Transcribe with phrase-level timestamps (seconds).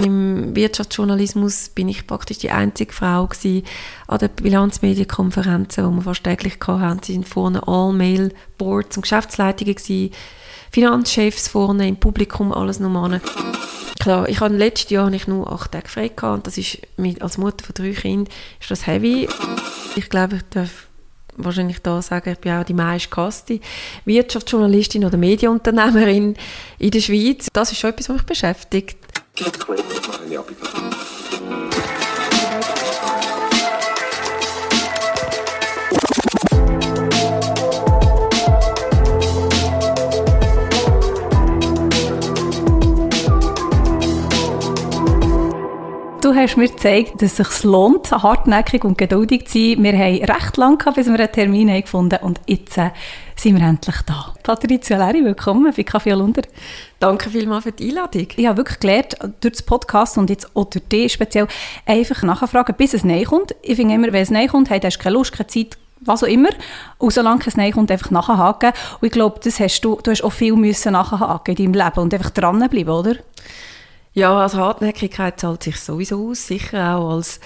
[0.00, 3.64] Im Wirtschaftsjournalismus bin ich praktisch die einzige Frau gewesen
[4.06, 7.02] an den Bilanzmedienkonferenzen, die wir fast täglich hatten.
[7.02, 10.12] Sie sind vorne All-Mail-Boards und Geschäftsleitungen gewesen,
[10.70, 13.20] Finanzchefs vorne im Publikum, alles normal.
[13.98, 17.20] Klar, ich habe letztes Jahr ich nur acht Tage frei gehabt und das ist mit,
[17.20, 19.28] als Mutter von drei Kindern ist das heavy.
[19.96, 20.86] Ich glaube, ich darf
[21.36, 23.60] wahrscheinlich da sagen, ich bin auch die meistgehasste
[24.04, 26.36] Wirtschaftsjournalistin oder Medienunternehmerin
[26.78, 27.48] in der Schweiz.
[27.52, 28.96] Das ist schon etwas, was mich beschäftigt.
[29.40, 31.79] Click, click, Maria Picard.
[46.30, 49.82] Du hast mir gezeigt, dass es sich lohnt, hartnäckig und geduldig zu sein.
[49.82, 52.90] Wir haben recht lange gehabt, bis wir einen Termin haben gefunden und jetzt äh,
[53.34, 54.32] sind wir endlich da.
[54.44, 56.42] Patricia Leri, willkommen bei Kaffee Lunder.
[57.00, 58.28] Danke vielmals für die Einladung.
[58.36, 61.48] Ich habe wirklich gelernt, durch das Podcast und jetzt auch durch dich speziell,
[61.84, 63.56] einfach nachfragen, bis es näher kommt.
[63.62, 66.28] Ich finde immer, wenn es näher kommt, hast du keine Lust, keine Zeit, was auch
[66.28, 66.50] immer.
[66.98, 68.70] Und solange es näher kommt, einfach nachhaken.
[69.00, 72.00] Und ich glaube, das hast du, du hast auch viel müssen nachhaken in deinem Leben
[72.00, 73.16] und einfach dranbleiben, oder?
[74.12, 77.38] Ja, also Hartnäckigkeit zahlt sich sowieso aus, sicher auch als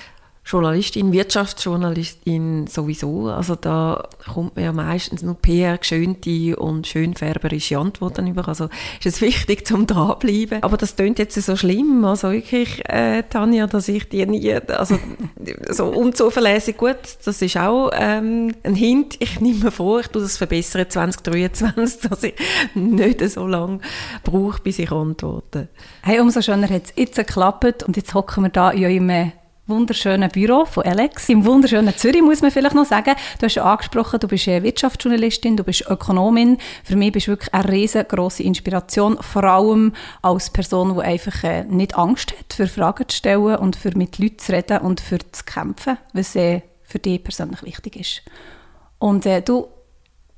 [0.46, 3.28] Journalistin, Wirtschaftsjournalistin sowieso.
[3.28, 8.46] Also da kommt man ja meistens nur PR-geschönte und schönfärberische Antworten über.
[8.46, 10.62] Also ist es wichtig, zum dranbleiben.
[10.62, 12.04] Aber das klingt jetzt so schlimm.
[12.04, 14.98] Also wirklich, äh, Tanja, dass ich dir nie, also
[15.70, 19.16] so unzuverlässig, gut, das ist auch ähm, ein Hint.
[19.20, 22.34] Ich nehme mir vor, ich tue das verbessern 2023, dass ich
[22.74, 23.78] nicht so lange
[24.22, 25.68] brauche, bis ich antworte.
[26.02, 29.32] Hey, umso schöner hat es jetzt geklappt und jetzt hocken wir da in eurem
[29.66, 31.28] wunderschönen Büro von Alex.
[31.28, 33.14] Im wunderschönen Zürich muss man vielleicht noch sagen.
[33.38, 36.58] Du hast ja angesprochen, du bist Wirtschaftsjournalistin, du bist Ökonomin.
[36.84, 41.64] Für mich bist du wirklich eine riesengroße Inspiration, vor allem als Person, die einfach äh,
[41.64, 45.18] nicht Angst hat, für Fragen zu stellen und für mit Leuten zu reden und für
[45.18, 48.22] zu kämpfen, was äh, für dich persönlich wichtig ist.
[48.98, 49.68] Und äh, du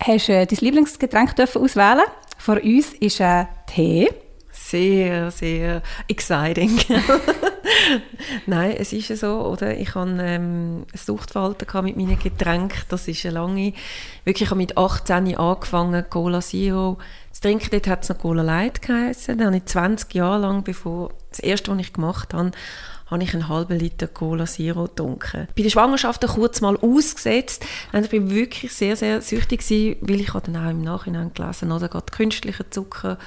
[0.02, 2.04] hast äh, dein Lieblingsgetränk dürfen auswählen.
[2.38, 4.08] Vor uns ist ein Tee.
[4.52, 6.78] Sehr, sehr exciting.
[8.46, 9.76] Nein, es ist ja so, oder?
[9.76, 12.82] Ich hatte ähm, ein Suchtverhalten mit meinen Getränken.
[12.88, 13.72] Das ist eine lange,
[14.24, 16.98] wirklich, ich habe mit 18 angefangen, Cola Zero
[17.32, 17.68] zu trinken.
[17.70, 19.38] Dort hat es noch Cola Light geheißen.
[19.38, 22.52] Dann habe ich 20 Jahre lang, bevor das erste, was ich gemacht habe,
[23.06, 25.46] habe ich einen halben Liter Cola Zero getrunken.
[25.56, 27.64] Bei der Schwangerschaft kurz mal ausgesetzt.
[27.92, 31.88] Ich war wirklich sehr, sehr süchtig gewesen, weil ich dann auch im Nachhinein gelesen oder
[31.88, 33.18] gerade künstlicher Zucker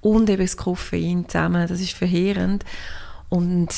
[0.00, 1.68] und eben das Koffein zusammen.
[1.68, 2.64] Das ist verheerend.
[3.28, 3.68] Und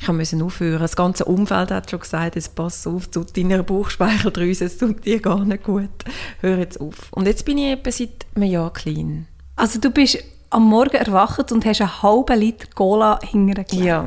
[0.00, 0.80] ich musste aufhören.
[0.80, 5.20] Das ganze Umfeld hat schon gesagt, es passt auf zu deiner Bauchspeicheldrüse, es tut dir
[5.20, 5.90] gar nicht gut.
[6.40, 6.94] Hör jetzt auf.
[7.10, 9.26] Und jetzt bin ich etwa seit einem Jahr clean.
[9.56, 13.84] Also du bist am Morgen erwacht und hast einen halben Liter Cola hintergelegt?
[13.84, 14.04] Ja.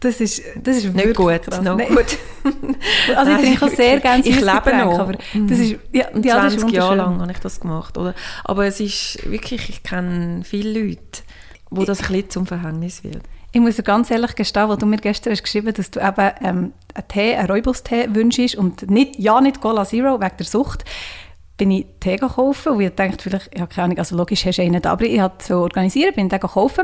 [0.00, 1.42] Das ist, das ist nicht gut.
[1.42, 1.60] Krass.
[1.60, 2.16] No gut.
[3.16, 4.98] also ich trinke sehr gerne Ich lebe noch.
[4.98, 7.98] Aber das ist, ja, ja, 20 das Jahre lang habe ich das gemacht.
[7.98, 8.14] Oder?
[8.44, 11.22] Aber es ist wirklich, ich kenne viele Leute,
[11.68, 13.22] wo das ein bisschen zum Verhängnis wird.
[13.52, 16.72] Ich muss ganz ehrlich gestehen, wo du mir gestern hast geschrieben dass du eben ähm,
[16.94, 20.84] einen Tee, einen Räubus-Tee wünschst und nicht, ja nicht Cola Zero wegen der Sucht,
[21.56, 24.62] bin ich Tee gekauft und ich dachte vielleicht, ja keine Ahnung, also logisch hast du
[24.62, 26.78] einen da, aber ich habe so organisiert, bin den gekauft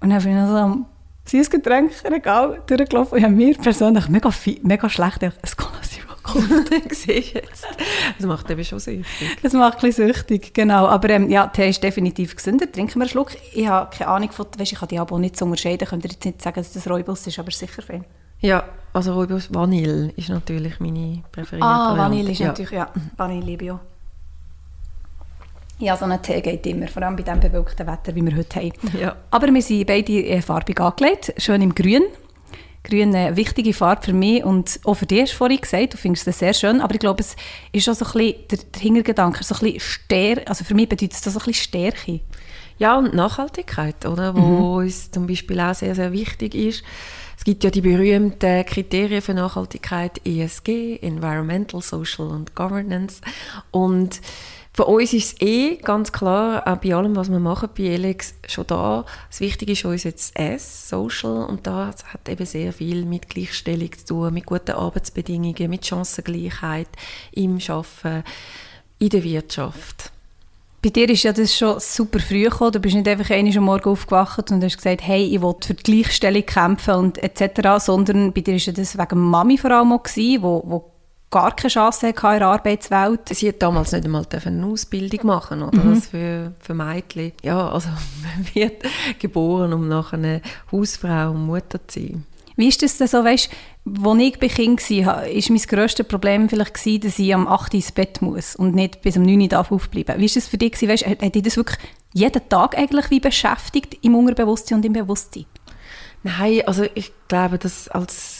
[0.00, 0.86] und dann bin ich so am
[1.26, 4.30] süßes Getränkregal durchgelaufen und ich habe mir persönlich mega,
[4.62, 6.17] mega schlecht ein Cola Zero
[6.90, 7.66] siehst jetzt.
[8.16, 9.06] Das macht eben schon süchtig.
[9.42, 10.86] Das macht ein bisschen süchtig, genau.
[10.86, 12.70] Aber ähm, ja, Tee ist definitiv gesünder.
[12.70, 13.32] Trinken wir einen Schluck.
[13.52, 15.86] Ich habe keine Ahnung von, weißt, ich kann die Abo nicht unterscheiden.
[15.88, 18.04] Könnt ihr jetzt nicht sagen, dass das Räubus ist, aber sicher fein.
[18.40, 22.48] Ja, also Räubus Vanille ist natürlich meine präferierte Ah, Vanille ist ja.
[22.48, 22.88] natürlich, ja.
[23.16, 23.80] Vanille liebe ich auch.
[25.80, 28.58] Ja, so ein Tee geht immer, vor allem bei dem bewölkten Wetter, wie wir heute
[28.58, 28.72] haben.
[29.00, 29.16] Ja.
[29.30, 32.02] Aber wir sind beide äh, farbig angelegt, schön im Grün.
[32.88, 35.96] Grün eine wichtige Farbe für mich und auch für dich hast du vorhin gesagt, du
[35.98, 37.36] findest es sehr schön, aber ich glaube, es
[37.72, 40.88] ist auch so ein bisschen der, der Hintergedanke, so ein bisschen Stärke, also für mich
[40.88, 42.20] bedeutet es so ein bisschen Stärke.
[42.78, 44.84] Ja, und Nachhaltigkeit, oder, wo mhm.
[44.84, 46.84] uns zum Beispiel auch sehr, sehr wichtig ist.
[47.36, 53.20] Es gibt ja die berühmten Kriterien für Nachhaltigkeit, ESG, Environmental, Social und Governance
[53.70, 54.20] und
[54.78, 58.34] für uns ist es eh ganz klar, auch bei allem, was wir machen bei Elex,
[58.46, 59.04] schon da.
[59.28, 63.90] Das Wichtige ist uns jetzt S, Social, und da hat eben sehr viel mit Gleichstellung
[63.90, 66.86] zu tun, mit guten Arbeitsbedingungen, mit Chancengleichheit
[67.32, 68.22] im Arbeiten,
[69.00, 70.12] in der Wirtschaft.
[70.80, 72.70] Bei dir ist ja das schon super früh gekommen.
[72.70, 75.74] Du bist nicht einfach einmal am Morgen aufgewacht und hast gesagt, hey, ich will für
[75.74, 79.92] die Gleichstellung kämpfen und etc., sondern bei dir war ja das wegen Mami vor allem
[79.92, 80.92] auch, gewesen, wo, wo
[81.30, 83.28] gar keine Chance hatte in der Arbeitswelt.
[83.30, 86.00] Sie hat damals nicht einmal eine Ausbildung machen oder mhm.
[86.00, 87.32] für, für Mädchen.
[87.42, 87.88] Ja, also
[88.22, 88.82] man wird
[89.18, 90.42] geboren, um nachher eine
[90.72, 92.24] Hausfrau und Mutter zu sein.
[92.56, 93.50] Wie ist das denn so, weißt,
[94.04, 97.72] als ich bei Kind war, war mein grösstes Problem vielleicht, gewesen, dass ich am 8
[97.72, 100.58] Uhr ins Bett muss und nicht bis um 9 Uhr aufbleiben Wie ist das für
[100.58, 100.74] dich?
[100.82, 101.78] Weißt, hat dich das wirklich
[102.12, 105.46] jeden Tag eigentlich wie beschäftigt, im Unterbewusstsein und im Bewusstsein?
[106.24, 108.37] Nein, also ich glaube, dass als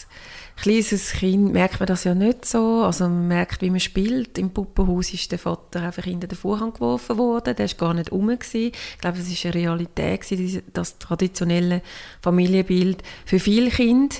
[0.60, 2.82] kleines Kind merkt man das ja nicht so.
[2.84, 4.38] Also man merkt, wie man spielt.
[4.38, 7.56] Im Puppenhaus ist der Vater einfach hinter den Vorhang geworfen worden.
[7.56, 8.28] Der war gar nicht rum.
[8.28, 8.72] Gewesen.
[8.72, 11.82] Ich glaube, es war eine Realität, gewesen, das traditionelle
[12.20, 14.16] Familienbild für viele Kinder.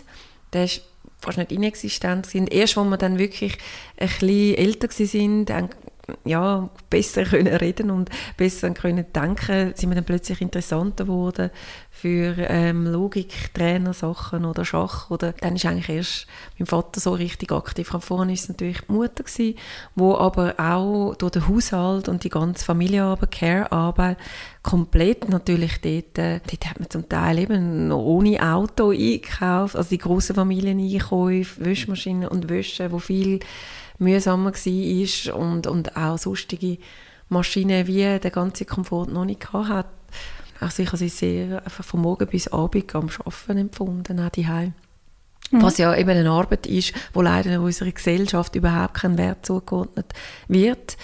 [0.53, 0.83] Der ist
[1.21, 2.33] fast nicht inexistent.
[2.35, 3.59] Erst, als wir dann wirklich
[3.99, 5.69] ein bisschen älter waren,
[6.25, 11.51] ja, besser können reden und besser können denken, sind wir dann plötzlich interessanter geworden
[11.91, 15.11] für ähm, Logik, Trainersachen oder Schach.
[15.11, 16.27] Oder dann ist eigentlich erst
[16.59, 17.89] mein Vater so richtig aktiv.
[18.01, 19.59] Vorne war es natürlich die Mutter, gewesen,
[19.97, 24.19] wo aber auch durch den Haushalt und die ganze Familienarbeit, Care-Arbeit
[24.63, 29.89] komplett natürlich dort, äh, dort hat man zum Teil eben noch ohne Auto eingekauft, also
[29.89, 33.41] die grossen Familieneinkäufe, Wäschmaschinen und Wäsche, wo viel
[33.99, 36.79] mühsamer war und, und auch sonstige
[37.29, 39.89] Maschinen wie der ganze Komfort noch nicht hatte.
[40.61, 44.75] Also ich habe sie sehr einfach von morgen bis abend am Arbeiten empfunden, auch daheim.
[45.51, 45.63] Mhm.
[45.63, 50.13] Was ja eben eine Arbeit ist, wo leider in unserer Gesellschaft überhaupt kein Wert zugeordnet
[50.49, 50.97] wird.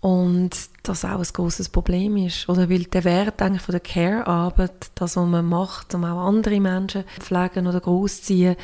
[0.00, 2.48] Und das auch ein großes Problem ist.
[2.48, 6.60] Oder weil der Wert eigentlich von der Care-Arbeit, das, was man macht, um auch andere
[6.60, 8.56] Menschen zu pflegen oder großziehen,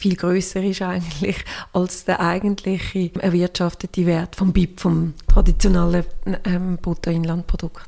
[0.00, 1.44] viel größer ist eigentlich
[1.74, 6.04] als der eigentliche erwirtschaftete Wert vom BIP, vom traditionellen
[6.44, 7.82] ähm, Bruttoinlandprodukt.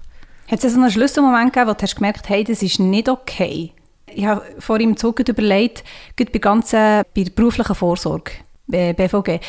[0.48, 3.72] Hat es so einen Schlüsselmoment gegeben, wo du hast gemerkt hey, das ist nicht okay?
[4.14, 5.84] Ich habe vor im Zug überlegt,
[6.18, 8.32] bei ganzen bei der beruflichen Vorsorge,
[8.66, 9.40] BVG,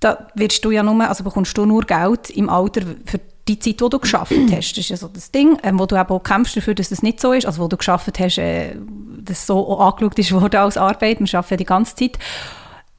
[0.00, 3.80] da wirst du ja nur, also bekommst du nur Geld im Alter für die Zeit,
[3.80, 4.72] die du geschafft hast.
[4.72, 7.02] Das ist ja so das Ding, ähm, wo du eben auch kämpfst dafür, dass das
[7.02, 8.76] nicht so ist, also wo du geschafft hast, äh,
[9.18, 11.20] dass so angeschaut ist worden als Arbeit.
[11.20, 12.18] Wir arbeiten ja die ganze Zeit.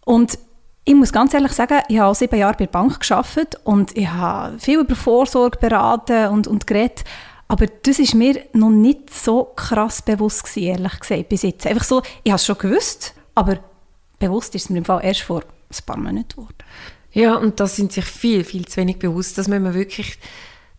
[0.06, 0.38] Und
[0.86, 4.10] ich muss ganz ehrlich sagen, ich habe sieben Jahre bei der Bank gearbeitet und ich
[4.10, 7.06] habe viel über Vorsorge beraten und, und geredet.
[7.48, 11.68] Aber das ist mir noch nicht so krass bewusst gewesen, ehrlich gesagt, bis jetzt.
[11.68, 13.60] Einfach so, ich habe es schon gewusst, aber
[14.19, 16.56] bewusst ist es mir im Fall erst vor ein paar Monaten geworden.
[17.13, 19.38] Ja, und das sind sich viel, viel zu wenig bewusst.
[19.38, 20.18] Das müssen wir wirklich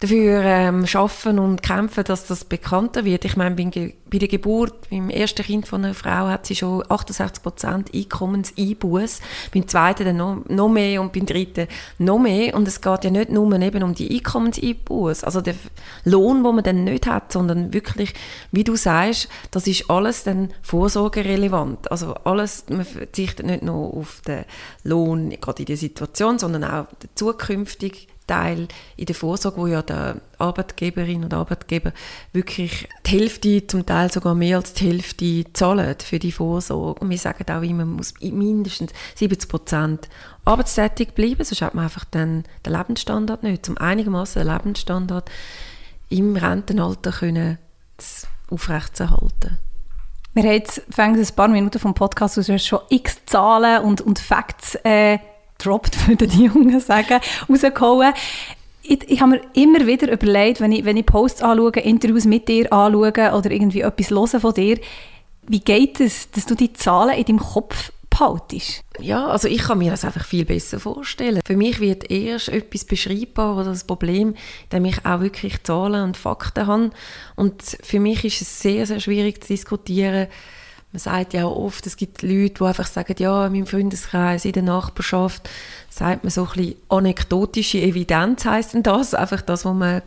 [0.01, 3.25] dafür ähm, schaffen und kämpfen, dass das bekannter wird.
[3.25, 7.43] Ich meine, bei der Geburt, beim ersten Kind von einer Frau hat sie schon 68
[7.43, 9.21] Prozent Einkommenseinbuß,
[9.53, 11.69] beim zweiten dann noch, noch mehr und beim dritten
[11.99, 12.55] noch mehr.
[12.55, 15.55] Und es geht ja nicht nur eben um die Einkommenseinbuß, also der
[16.05, 18.15] Lohn, wo man dann nicht hat, sondern wirklich,
[18.53, 21.91] wie du sagst, das ist alles dann vorsorgerelevant.
[21.91, 24.45] Also alles, man verzichtet nicht nur auf den
[24.83, 30.21] Lohn gerade in der Situation, sondern auch zukünftig Teil in der Vorsorge, wo ja der
[30.39, 31.93] Arbeitgeberin und Arbeitgeber
[32.33, 37.01] wirklich die Hälfte, zum Teil sogar mehr als die Hälfte zahlen für die Vorsorge.
[37.01, 40.09] Und wir sagen auch immer, man muss mindestens 70 Prozent
[40.45, 43.67] arbeitstätig bleiben, sonst hat man einfach dann den Lebensstandard nicht.
[43.67, 45.31] Zum einigermaßen den Lebensstandard
[46.09, 47.59] im Rentenalter können
[48.51, 49.59] aufrechtzuerhalten.
[50.35, 54.75] Wir haben jetzt ein paar Minuten vom Podcast, hast schon x Zahlen und, und Facts
[54.83, 55.19] äh,
[55.65, 58.13] gedroppt, würden die Jungen sagen, rausgehauen.
[58.83, 62.49] Ich, ich habe mir immer wieder überlegt, wenn ich, wenn ich Posts anschaue, Interviews mit
[62.49, 64.79] dir anschaue oder irgendwie etwas höre von dir,
[65.47, 68.83] wie geht es, dass du die Zahlen in deinem Kopf behaltest?
[69.01, 71.41] Ja, also ich kann mir das einfach viel besser vorstellen.
[71.45, 74.35] Für mich wird erst etwas beschreibbar oder das Problem,
[74.65, 76.91] indem ich auch wirklich Zahlen und Fakten habe.
[77.37, 80.29] Und für mich ist es sehr, sehr schwierig zu diskutieren,
[80.95, 84.45] man sagt ja auch oft, es gibt Leute, die einfach sagen, ja, in meinem Freundeskreis,
[84.45, 85.51] in der Nachbarschaft,
[85.91, 90.03] sagt man so ein bisschen anekdotische Evidenz heisst denn das, einfach das, was man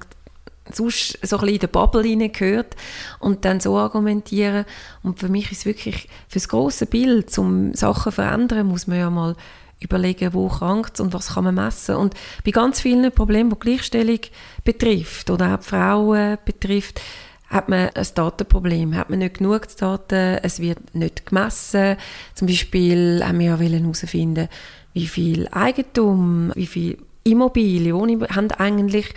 [0.72, 2.78] sonst so ein bisschen in der Bubble gehört
[3.20, 4.64] und dann so argumentieren.
[5.04, 8.98] Und für mich ist wirklich, für das grosse Bild, um Sachen zu verändern, muss man
[8.98, 9.36] ja mal
[9.82, 11.96] überlegen, wo krankt und was kann man messen.
[11.96, 12.14] Und
[12.46, 14.22] bei ganz vielen Problemen, die Gleichstellung
[14.64, 17.02] betrifft oder auch Frauen betrifft,
[17.50, 21.96] hat man ein Datenproblem, hat man nicht genug Daten, es wird nicht gemessen.
[22.36, 24.50] Zum Beispiel haben wir ja herausfinden,
[24.94, 29.14] wie viel Eigentum, wie viel Immobilien haben eigentlich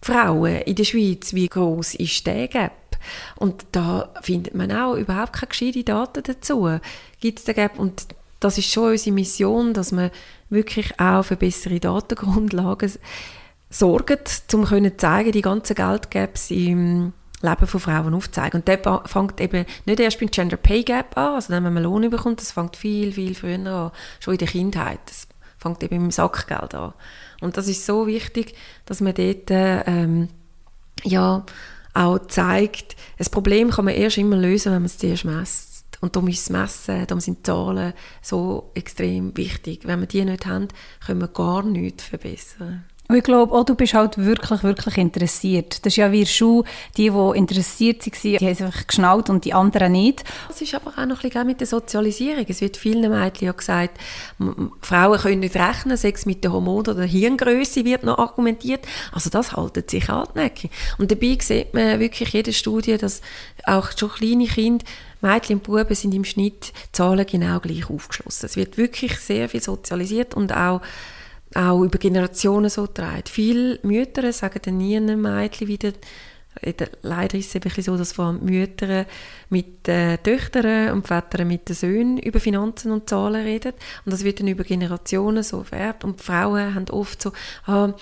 [0.00, 2.72] Frauen in der Schweiz, wie groß ist der Gap?
[3.36, 6.78] Und da findet man auch überhaupt keine gescheiten Daten dazu.
[7.20, 7.78] Gibt es den Gap?
[7.78, 8.06] Und
[8.40, 10.10] das ist schon unsere Mission, dass wir
[10.50, 12.92] wirklich auch für bessere Datengrundlagen
[13.70, 14.18] sorgen,
[14.52, 18.60] um zu zeigen, die ganzen Geldgaps im Leben von Frauen aufzeigen.
[18.60, 22.08] Und der fängt eben nicht erst beim Gender Pay Gap an, also wenn man Lohn
[22.08, 25.00] bekommt, das fängt viel, viel früher an, schon in der Kindheit.
[25.06, 25.26] Das
[25.58, 26.94] fängt eben im Sackgeld an.
[27.40, 28.54] Und das ist so wichtig,
[28.86, 30.28] dass man dort ähm,
[31.04, 31.44] ja,
[31.94, 35.72] auch zeigt, ein Problem kann man erst immer lösen, wenn man es zuerst messt.
[36.00, 39.86] Und darum ist das Messen, darum sind Zahlen so extrem wichtig.
[39.86, 40.68] Wenn wir die nicht haben,
[41.06, 42.84] können wir gar nichts verbessern.
[43.12, 45.84] Und ich glaube auch, du bist halt wirklich, wirklich interessiert.
[45.84, 46.64] Das ist ja wie Schuh,
[46.96, 50.24] die, die interessiert waren, die haben es geschnallt und die anderen nicht.
[50.48, 52.46] Es ist aber auch noch ein bisschen mit der Sozialisierung.
[52.48, 54.00] Es wird vielen Mädchen ja gesagt,
[54.80, 58.86] Frauen können nicht rechnen, Sex mit der Hormon- oder der Hirngröße wird noch argumentiert.
[59.12, 60.70] Also das haltet sich hartnäckig.
[60.96, 63.20] Und dabei sieht man wirklich jede Studie, dass
[63.64, 64.86] auch schon kleine Kinder
[65.20, 68.46] Mädchen und Buben sind im Schnitt Zahlen genau gleich aufgeschlossen.
[68.46, 70.80] Es wird wirklich sehr viel sozialisiert und auch
[71.54, 73.28] auch über Generationen so trägt.
[73.28, 75.92] Viele Mütter sagen dann nie einem Mädchen wieder,
[77.02, 79.06] leider ist es eben so, dass vor Mütter
[79.48, 83.72] mit den Töchtern und Vätern mit den Söhnen über Finanzen und Zahlen reden.
[84.04, 86.04] Und das wird dann über Generationen so vererbt.
[86.04, 87.32] Und Frauen haben oft so,
[87.66, 87.94] ah,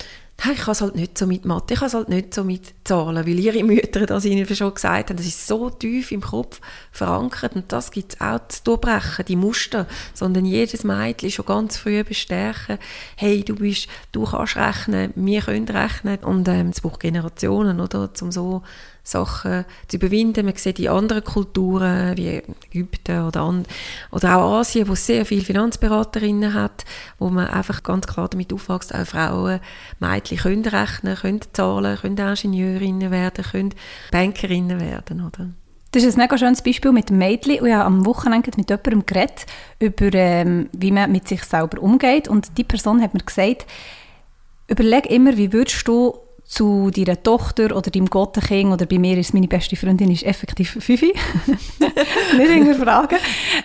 [0.42, 2.74] ich kann es halt nicht so mit Mathe, ich kann es halt nicht so mit
[2.84, 6.60] Zahlen, weil ihre Mütter das ihnen schon gesagt haben, das ist so tief im Kopf
[6.92, 11.76] verankert und das gibt es auch zu durchbrechen, die Muster, sondern jedes Mädchen schon ganz
[11.76, 12.78] früh bestärken,
[13.16, 16.18] hey, du bist, du kannst rechnen, wir können rechnen.
[16.18, 18.62] Und ähm, es braucht Generationen, oder, um so
[19.10, 20.46] Sachen zu überwinden.
[20.46, 23.64] Man sieht in anderen Kulturen wie Ägypten oder, an,
[24.10, 26.84] oder auch Asien, wo es sehr viele Finanzberaterinnen hat,
[27.18, 29.60] wo man einfach ganz klar damit aufwächst, auch Frauen,
[29.98, 33.74] Mädchen können rechnen, können zahlen, können Ingenieurinnen werden, können
[34.10, 35.26] Bankerinnen werden.
[35.26, 35.50] Oder?
[35.92, 37.52] Das ist ein mega schönes Beispiel mit dem Mädchen.
[37.52, 39.46] Ich habe am Wochenende mit jemandem geredet,
[39.80, 42.28] über ähm, wie man mit sich selber umgeht.
[42.28, 43.66] Und die Person hat mir gesagt,
[44.68, 46.16] überleg immer, wie würdest du
[46.50, 50.78] zu deiner Tochter oder deinem Gottenkind oder bei mir ist meine beste Freundin ist effektiv
[50.80, 51.14] Fifi.
[52.36, 53.18] Nicht hinterfragen.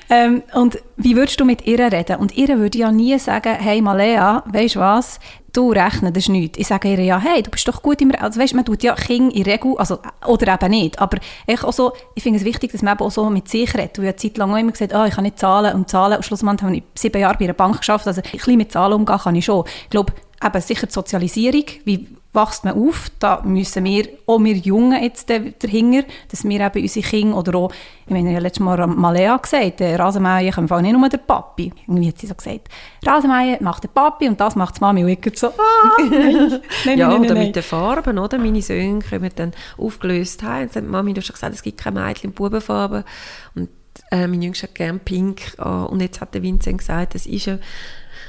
[0.08, 2.18] Ähm, und wie würdest du mit ihr reden?
[2.18, 5.20] Und ihr würde ja nie sagen, hey Malea, weißt du was,
[5.51, 6.60] du rechnen, das ist nichts.
[6.60, 8.94] Ich sage ihr ja, hey, du bist doch gut im Also weißt, man tut ja
[8.94, 12.84] Kinder in Regel, also, oder eben nicht, aber ich, so, ich finde es wichtig, dass
[12.84, 13.98] man eben auch so mit sich redet.
[13.98, 16.18] Ich habe Zeit lang auch immer gesagt, oh, ich kann nicht zahlen und zahlen.
[16.18, 18.94] Und schlussendlich habe ich sieben Jahre bei einer Bank geschafft, also ein bisschen mit Zahlen
[18.94, 19.65] umgehen kann ich schon.
[19.86, 20.13] Ich glaube,
[20.44, 25.30] eben sicher die Sozialisierung, wie wächst man auf, da müssen wir, auch wir Jungen jetzt
[25.30, 27.72] dahinter, dass wir eben unsere Kinder, oder auch,
[28.06, 31.72] ich meine, ich habe letztes Mal Malea gesagt, der Rasenmäher kann nicht nur der Papi.
[31.88, 32.70] Irgendwie hat sie so gesagt,
[33.06, 35.04] Rasenmäher macht der Papi und das macht die Mami.
[35.04, 35.51] Und ich so, ah,
[36.10, 37.48] nein, nein, Ja, nein, oder nein.
[37.48, 38.38] mit den Farben, oder?
[38.38, 42.01] Meine Söhne kommen dann aufgelöst heim und sagen, Mami, du hast gesagt, es gibt keine
[42.01, 43.04] Mädchen in Bubenfarben.
[43.56, 43.70] Und
[44.12, 45.54] äh, mein Jüngster hat gerne pink.
[45.58, 47.60] Oh, und jetzt hat der Vincent gesagt, es ist eine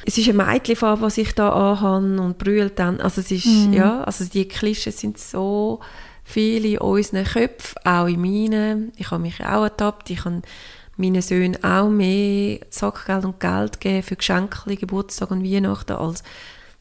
[0.06, 3.00] es ist eine Mädchenfarbe, was ich da anhabe und brüllt dann.
[3.00, 3.72] Also es ist, mhm.
[3.72, 5.80] ja, also die Klischees sind so
[6.22, 8.92] viele in unseren Köpfen, auch in meinen.
[8.96, 10.08] Ich habe mich auch ertappt.
[10.10, 10.42] Ich habe
[10.96, 16.22] meinen Söhnen auch mehr Sackgeld und Geld gegeben für Geschenke, Geburtstag und Weihnachten als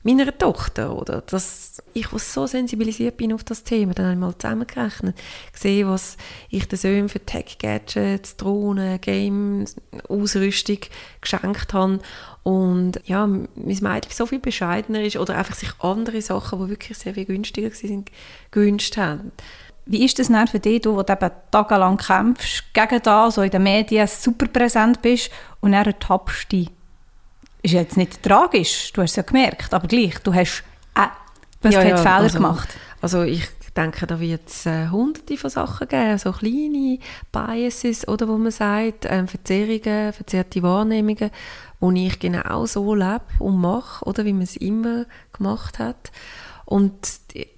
[0.05, 1.21] meiner Tochter, oder?
[1.21, 5.17] Dass ich was so sensibilisiert bin auf das Thema, dann habe ich mal zusammengerechnet,
[5.51, 6.17] gesehen, was
[6.49, 9.75] ich den Söhnen für Tech-Gadgets, Drohnen, Games,
[10.07, 10.77] Ausrüstung
[11.21, 11.99] geschenkt habe
[12.43, 16.97] und ja, mein Mädchen so viel bescheidener ist oder einfach sich andere Sachen, die wirklich
[16.97, 18.11] sehr viel günstiger sind,
[18.51, 19.31] gewünscht haben.
[19.87, 23.51] Wie ist das dann für dich, du, der eben tagelang kämpfst, gegen das, so in
[23.51, 25.31] den Medien super präsent bist
[25.61, 26.69] und dann ertappst du dich?
[27.65, 30.63] Ist jetzt nicht tragisch, du hast es ja gemerkt, aber gleich, du hast
[30.95, 31.07] äh,
[31.63, 32.69] hast ja, ja, Fehler also, gemacht.
[33.01, 33.41] Also ich
[33.75, 36.99] denke, da wird es äh, hunderte von Sachen geben, so kleine
[37.31, 41.31] Biases, oder wo man sagt, äh, Verzerrungen, verzerrte Wahrnehmungen,
[41.79, 46.11] wo ich genau so lebe und mache, oder wie man es immer gemacht hat.
[46.65, 46.93] Und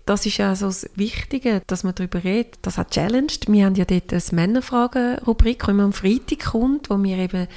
[0.05, 2.59] das ist ja so das Wichtige, dass man darüber redet.
[2.61, 3.47] Das hat challenged.
[3.47, 7.47] Wir haben ja dort eine Männerfragen-Rubrik, die immer am Freitag kommt, wo wir eben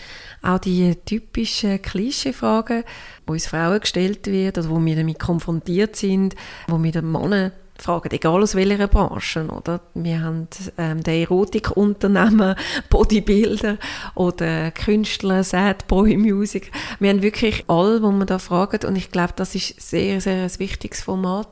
[0.43, 2.85] auch die typischen Klischee-Fragen,
[3.27, 6.37] die uns Frauen gestellt werden oder wo wir damit konfrontiert sind,
[6.69, 9.47] wo wir den Männern fragen, egal aus welcher Branche.
[9.47, 9.81] Oder?
[9.95, 12.55] Wir haben ähm, den Erotikunternehmen,
[12.91, 13.79] Bodybuilder
[14.15, 16.71] oder Künstler, Sad Boy Music.
[16.99, 18.87] Wir haben wirklich alle, wo man da fragen.
[18.87, 21.49] Und ich glaube, das ist sehr, sehr ein wichtiges Format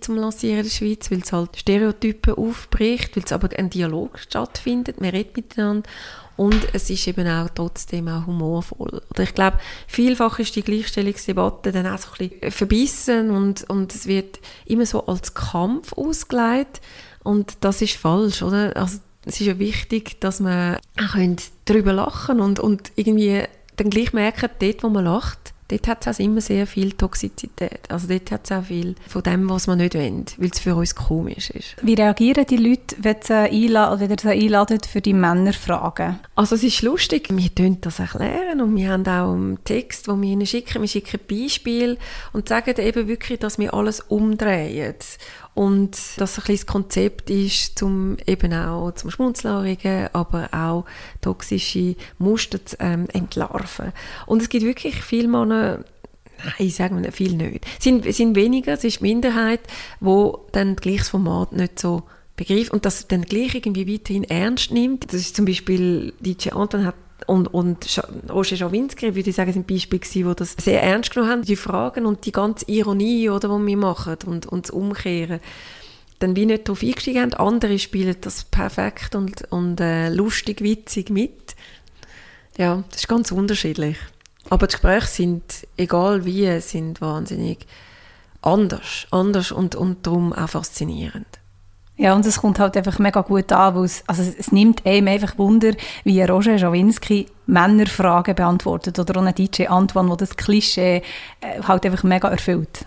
[0.00, 4.18] zum Lancieren in der Schweiz, weil es halt Stereotypen aufbricht, weil es aber ein Dialog
[4.18, 5.00] stattfindet.
[5.00, 5.88] Man redet miteinander
[6.40, 9.02] und es ist eben auch trotzdem auch humorvoll.
[9.10, 13.94] Oder ich glaube, vielfach ist die Gleichstellungsdebatte dann auch so ein bisschen verbissen und, und
[13.94, 16.80] es wird immer so als Kampf ausgelegt
[17.24, 18.74] und das ist falsch, oder?
[18.74, 23.42] Also es ist ja wichtig, dass man auch darüber lachen und, und irgendwie
[23.76, 27.80] dann gleich merken, dort, wo man lacht, dort hat es auch immer sehr viel Toxizität.
[27.88, 30.74] Also dort hat es auch viel von dem, was wir nicht wollen, weil es für
[30.74, 31.76] uns komisch ist.
[31.82, 36.18] Wie reagieren die Leute, wenn sie einladen, wenn ihr sie einladet für die Männerfragen?
[36.34, 40.22] Also es ist lustig, wir tun das erklären und wir haben auch einen Text, den
[40.22, 40.80] wir ihnen schicken.
[40.80, 41.96] Wir schicken Beispiele
[42.32, 44.94] und sagen eben wirklich, dass wir alles umdrehen
[45.60, 49.76] und dass ein das Konzept ist, zum eben auch zum Schmunzeln
[50.14, 50.86] aber auch
[51.20, 53.92] toxische Muster zu ähm, entlarven.
[54.24, 55.84] Und es gibt wirklich viele Männer,
[56.42, 57.66] Nein, ich sage mal viel nicht.
[57.76, 59.60] Es sind, sind weniger, es ist die Minderheit,
[60.00, 62.04] wo dann gleich das Format nicht so
[62.36, 65.12] begreift und das dann gleich irgendwie weiterhin ernst nimmt.
[65.12, 66.94] Das ist zum Beispiel, DJ Anton hat
[67.26, 71.30] und, und Roger Schawinski, würde ich sagen, sind Beispiele gewesen, die das sehr ernst genommen
[71.30, 75.40] haben, die Fragen und die ganze Ironie, oder, die wir machen und, und das Umkehren
[76.20, 77.34] dann wie nicht darauf eingestiegen haben.
[77.34, 81.56] Andere spielen das perfekt und, und äh, lustig, witzig mit.
[82.58, 83.96] Ja, das ist ganz unterschiedlich.
[84.48, 85.42] Aber die Gespräche sind,
[85.76, 87.66] egal wie, sind wahnsinnig
[88.42, 89.06] anders.
[89.10, 91.39] Anders und, und darum auch faszinierend.
[92.00, 95.06] Ja, und es kommt halt einfach mega gut an, weil es, also es nimmt einem
[95.06, 101.02] einfach Wunder, wie Roger Schawinski Männerfragen beantwortet oder auch ein DJ Antoine, der das Klischee
[101.42, 102.86] äh, halt einfach mega erfüllt.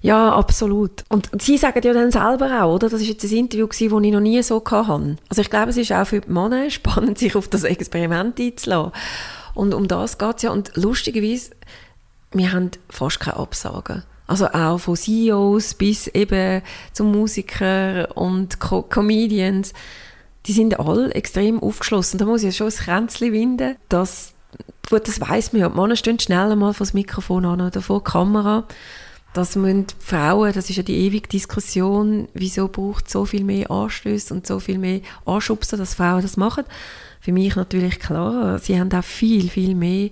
[0.00, 1.02] Ja, absolut.
[1.08, 2.88] Und Sie sagen ja dann selber auch, oder?
[2.88, 5.16] Das ist jetzt ein Interview gewesen, das ich noch nie so hatte.
[5.28, 8.92] Also ich glaube, es ist auch für die Männer spannend, sich auf das Experiment einzulassen.
[9.54, 10.52] Und um das geht es ja.
[10.52, 11.50] Und lustigerweise,
[12.30, 14.04] wir haben fast keine Absagen.
[14.26, 19.72] Also auch von CEOs bis eben zu Musikern und Co Comedians.
[20.46, 22.18] Die sind alle extrem aufgeschlossen.
[22.18, 24.34] Da muss ich schon ein Kränzchen winden, dass,
[24.88, 27.82] gut, das weiss man ja, die Männer stehen schnell einmal vor das Mikrofon an oder
[27.82, 28.64] vor die Kamera.
[29.32, 34.32] Das müssen Frauen, das ist ja die ewige Diskussion, wieso braucht so viel mehr Anstöße
[34.32, 36.64] und so viel mehr Anschubsen, dass Frauen das machen.
[37.20, 40.08] Für mich natürlich klar, sie haben auch viel, viel mehr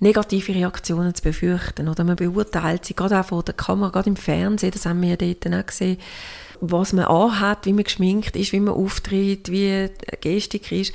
[0.00, 1.88] negative Reaktionen zu befürchten.
[1.88, 5.10] Oder man beurteilt sie, gerade auch vor der Kamera, gerade im Fernsehen, das haben wir
[5.10, 5.98] ja dort auch gesehen,
[6.60, 10.92] was man anhat, wie man geschminkt ist, wie man auftritt, wie die Gestik ist.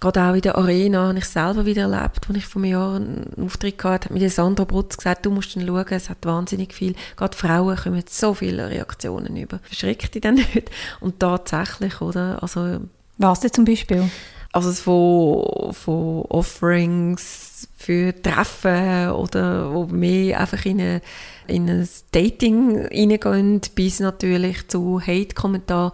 [0.00, 2.96] Gerade auch in der Arena habe ich selber wieder erlebt, als ich vor einem Jahr
[2.96, 6.74] einen Auftritt hatte, hat mir Sandra Brutz gesagt, du musst dann schauen, es hat wahnsinnig
[6.74, 9.60] viel, gerade Frauen kommen so viele Reaktionen über.
[9.62, 10.72] Verschreckt dich dann nicht?
[10.98, 12.42] Und tatsächlich, oder?
[12.42, 12.80] Also,
[13.18, 14.10] Was denn zum Beispiel?
[14.50, 17.51] Also von, von Offerings
[17.82, 21.02] für Treffen oder wo mehr einfach in, eine,
[21.48, 25.92] in ein Dating reingehen, bis natürlich zu Hate-Kommentaren.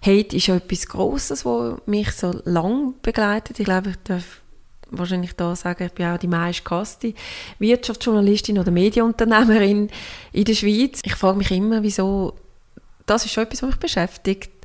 [0.00, 3.60] Hate ist etwas Grosses, was mich so lange begleitet.
[3.60, 4.40] Ich glaube, ich darf
[4.90, 7.12] wahrscheinlich da sagen, ich bin auch die meistgehasste
[7.58, 9.90] Wirtschaftsjournalistin oder Medienunternehmerin
[10.32, 11.00] in der Schweiz.
[11.04, 12.34] Ich frage mich immer, wieso,
[13.04, 14.55] das ist schon etwas, was mich beschäftigt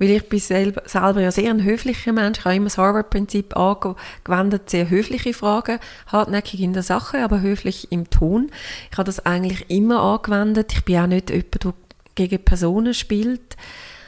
[0.00, 2.38] weil ich bin selber, selber ja sehr ein höflicher Mensch.
[2.38, 7.92] Ich habe immer das Harvard-Prinzip angewendet, sehr höfliche Fragen, hartnäckig in der Sache, aber höflich
[7.92, 8.50] im Ton.
[8.90, 10.72] Ich habe das eigentlich immer angewendet.
[10.72, 11.74] Ich bin auch nicht jemand, der
[12.14, 13.56] gegen Personen spielt.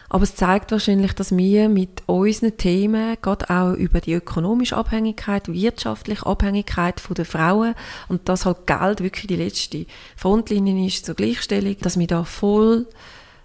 [0.09, 5.49] Aber es zeigt wahrscheinlich, dass wir mit unseren Themen, gerade auch über die ökonomische Abhängigkeit,
[5.49, 7.75] wirtschaftliche Abhängigkeit der Frauen
[8.09, 12.87] und dass halt Geld wirklich die letzte Frontlinie ist zur Gleichstellung, dass wir da voll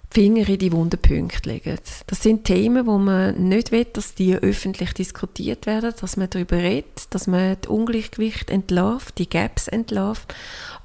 [0.10, 1.78] Finger in die wunden Punkte legen.
[2.08, 6.58] Das sind Themen, wo man nicht will, dass die öffentlich diskutiert werden, dass man darüber
[6.58, 10.34] redet, dass man das Ungleichgewicht entlarvt, die Gaps entlarvt,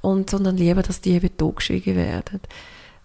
[0.01, 2.41] und, sondern lieber, dass die eben totgeschwiegen werden.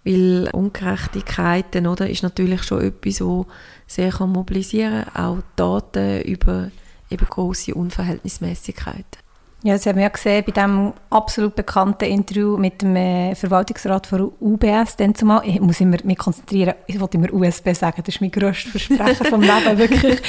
[0.04, 3.46] Weil Ungerechtigkeiten oder, ist natürlich schon etwas, das
[3.87, 6.70] sehr mobilisieren kann, auch Daten über
[7.11, 9.27] eben grosse Unverhältnismäßigkeiten.
[9.64, 14.07] Ja, das haben wir ja gesehen bei diesem absolut bekannten Interview mit dem äh, Verwaltungsrat
[14.07, 14.94] von UBS.
[14.94, 18.31] Dann zumal, ich muss immer mich konzentrieren, ich wollte immer USB sagen, das ist mein
[18.31, 20.21] grösstes Versprechen vom Leben, wirklich.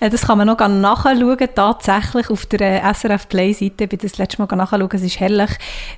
[0.00, 4.42] Äh, das kann man noch nachschauen, tatsächlich auf der äh, SRF Play-Seite, bin das letzte
[4.42, 5.50] Mal nachschauen, es ist herrlich,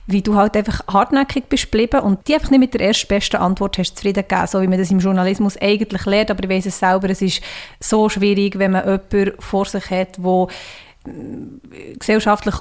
[0.06, 3.78] wie du halt einfach hartnäckig bist geblieben und die einfach nicht mit der erstbesten Antwort
[3.78, 6.78] hast zufrieden gegeben, so wie man das im Journalismus eigentlich lernt, aber ich weiß es
[6.80, 7.40] selber, es ist
[7.80, 10.48] so schwierig, wenn man jemanden vor sich hat, der
[11.98, 12.56] gesellschaftlich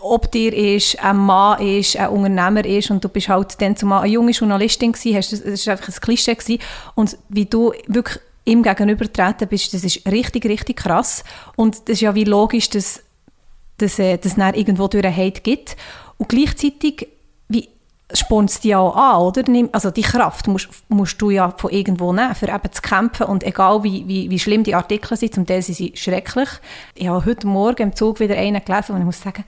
[0.00, 4.02] ob dir ist, ein Mann ist, ein Unternehmer ist und du bist halt dann zumal
[4.02, 6.62] eine junge Journalistin gewesen, das war einfach ein Klischee gewesen.
[6.94, 11.24] und wie du wirklich ihm gegenübertreten bist, das ist richtig, richtig krass
[11.56, 13.02] und das ist ja wie logisch, dass,
[13.80, 15.76] äh, es irgendwo durch einen Hate gibt
[16.18, 17.08] und gleichzeitig
[18.12, 19.42] spornt dich auch an, oder?
[19.72, 23.44] Also die Kraft musst, musst du ja von irgendwo nehmen, für eben zu kämpfen und
[23.44, 26.48] egal wie, wie, wie schlimm die Artikel sind, zum Teil sind sie schrecklich.
[26.94, 29.44] Ich habe heute Morgen im Zug wieder einen gelesen und ich muss sagen,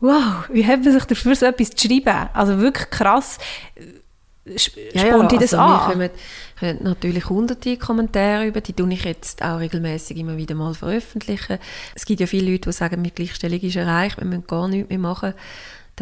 [0.00, 2.28] wow, wie hat man sich dafür so etwas zu schreiben?
[2.34, 3.38] Also wirklich krass.
[4.56, 6.00] Spornt ja, ja, das also an?
[6.00, 6.10] Wir
[6.58, 11.58] kommen natürlich hunderte Kommentare über, die tue ich jetzt auch regelmäßig immer wieder mal veröffentlichen.
[11.94, 14.88] Es gibt ja viele Leute, die sagen, mit Gleichstellung ist erreicht, wir müssen gar nichts
[14.88, 15.34] mehr machen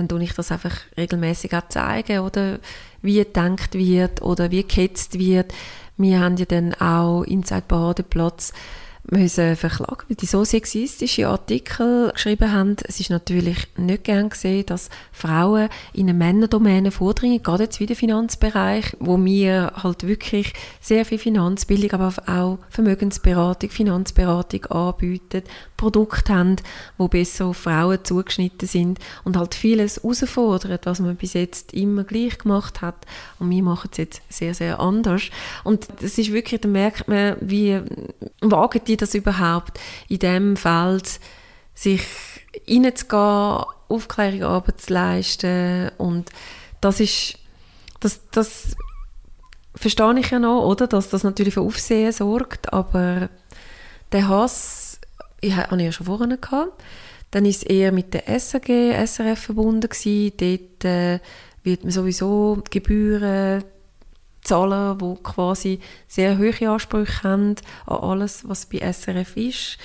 [0.01, 2.59] dann tue ich das einfach regelmäßig zeigen, oder
[3.03, 5.53] wie gedacht wird oder wie gehetzt wird.
[5.97, 8.53] Wir haben ja dann auch Inside Badeplatz
[9.05, 12.77] müssen verklagen, weil die so sexistische Artikel geschrieben haben.
[12.85, 17.87] Es ist natürlich nicht gern gesehen, dass Frauen in eine Männerdomäne vordringen, gerade jetzt wie
[17.87, 25.43] der Finanzbereich, wo wir halt wirklich sehr viel Finanzbildung, aber auch Vermögensberatung, Finanzberatung anbieten,
[25.77, 26.57] Produkte haben,
[26.99, 32.05] wo besser auf Frauen zugeschnitten sind und halt vieles herausfordern, was man bis jetzt immer
[32.05, 33.07] gleich gemacht hat
[33.39, 35.23] und wir machen es jetzt sehr, sehr anders.
[35.65, 37.81] Und das ist wirklich, da merkt man, wie
[38.43, 41.21] wagen die das überhaupt in dem Feld,
[41.75, 42.03] sich
[42.69, 46.31] reinzugehen, Aufklärungsarbeit zu leisten und
[46.81, 47.39] das ist,
[48.01, 48.77] das, das
[49.75, 53.29] verstehe ich ja noch, oder, dass das natürlich für Aufsehen sorgt, aber
[54.13, 55.01] der Hass,
[55.41, 56.83] ich hatte ich ja schon vorhin gehabt,
[57.31, 58.69] dann ist es eher mit der SAG,
[59.07, 60.33] SRF verbunden gewesen.
[60.37, 61.21] Dort äh,
[61.63, 63.65] wird man sowieso Gebühren
[64.43, 69.79] Zahlen, die quasi sehr hohe Ansprüche haben an alles, was bei SRF ist.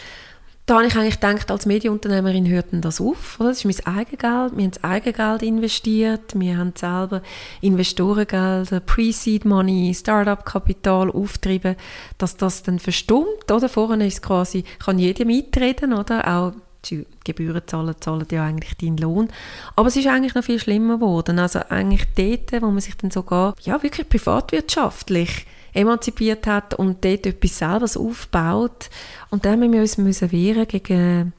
[0.66, 3.40] Da habe ich eigentlich gedacht, als Medienunternehmerin hört das auf.
[3.40, 3.50] Oder?
[3.50, 4.58] Das ist mein Eigengeld.
[4.58, 6.40] Wir haben das Eigengeld investiert.
[6.40, 7.22] Wir haben selber
[7.62, 11.76] Investorengelder, Pre-Seed Money, Startup-Kapital auftrieben,
[12.18, 13.52] dass das dann verstummt.
[13.52, 13.70] Oder?
[13.70, 16.28] Vorher ist quasi, kann jeder mitreden, oder?
[16.28, 16.54] Auch
[16.90, 19.30] die Gebühren zahlen, zahlen ja eigentlich deinen Lohn.
[19.76, 21.40] Aber es ist eigentlich noch viel schlimmer geworden.
[21.40, 27.26] Also eigentlich dort, wo man sich dann sogar ja, wirklich privatwirtschaftlich emanzipiert hat und dort
[27.26, 28.90] etwas selber aufbaut.
[29.30, 31.34] Und dann müssen wir uns wehren gegen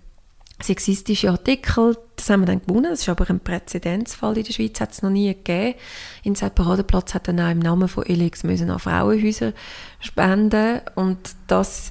[0.62, 1.96] sexistische Artikel.
[2.16, 2.90] Das haben wir dann gewonnen.
[2.90, 5.74] Das ist aber ein Präzedenzfall in der Schweiz, hat es noch nie gegeben.
[6.22, 9.52] In Separadenplatz hat dann auch im Namen von Elix müssen an Frauenhäuser
[10.00, 11.90] spenden und das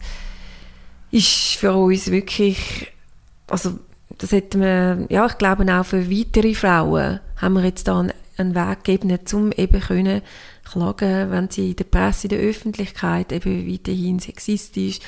[1.11, 2.91] ist für uns wirklich
[3.47, 3.79] also
[4.17, 8.13] das hätten wir, ja, ich glaube auch für weitere Frauen haben wir jetzt da einen,
[8.37, 10.21] einen Weg gegeben, um eben können
[10.63, 14.99] klagen, wenn sie in der Presse, in der Öffentlichkeit eben weiterhin sexistisch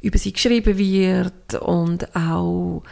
[0.00, 2.82] über sie geschrieben wird und auch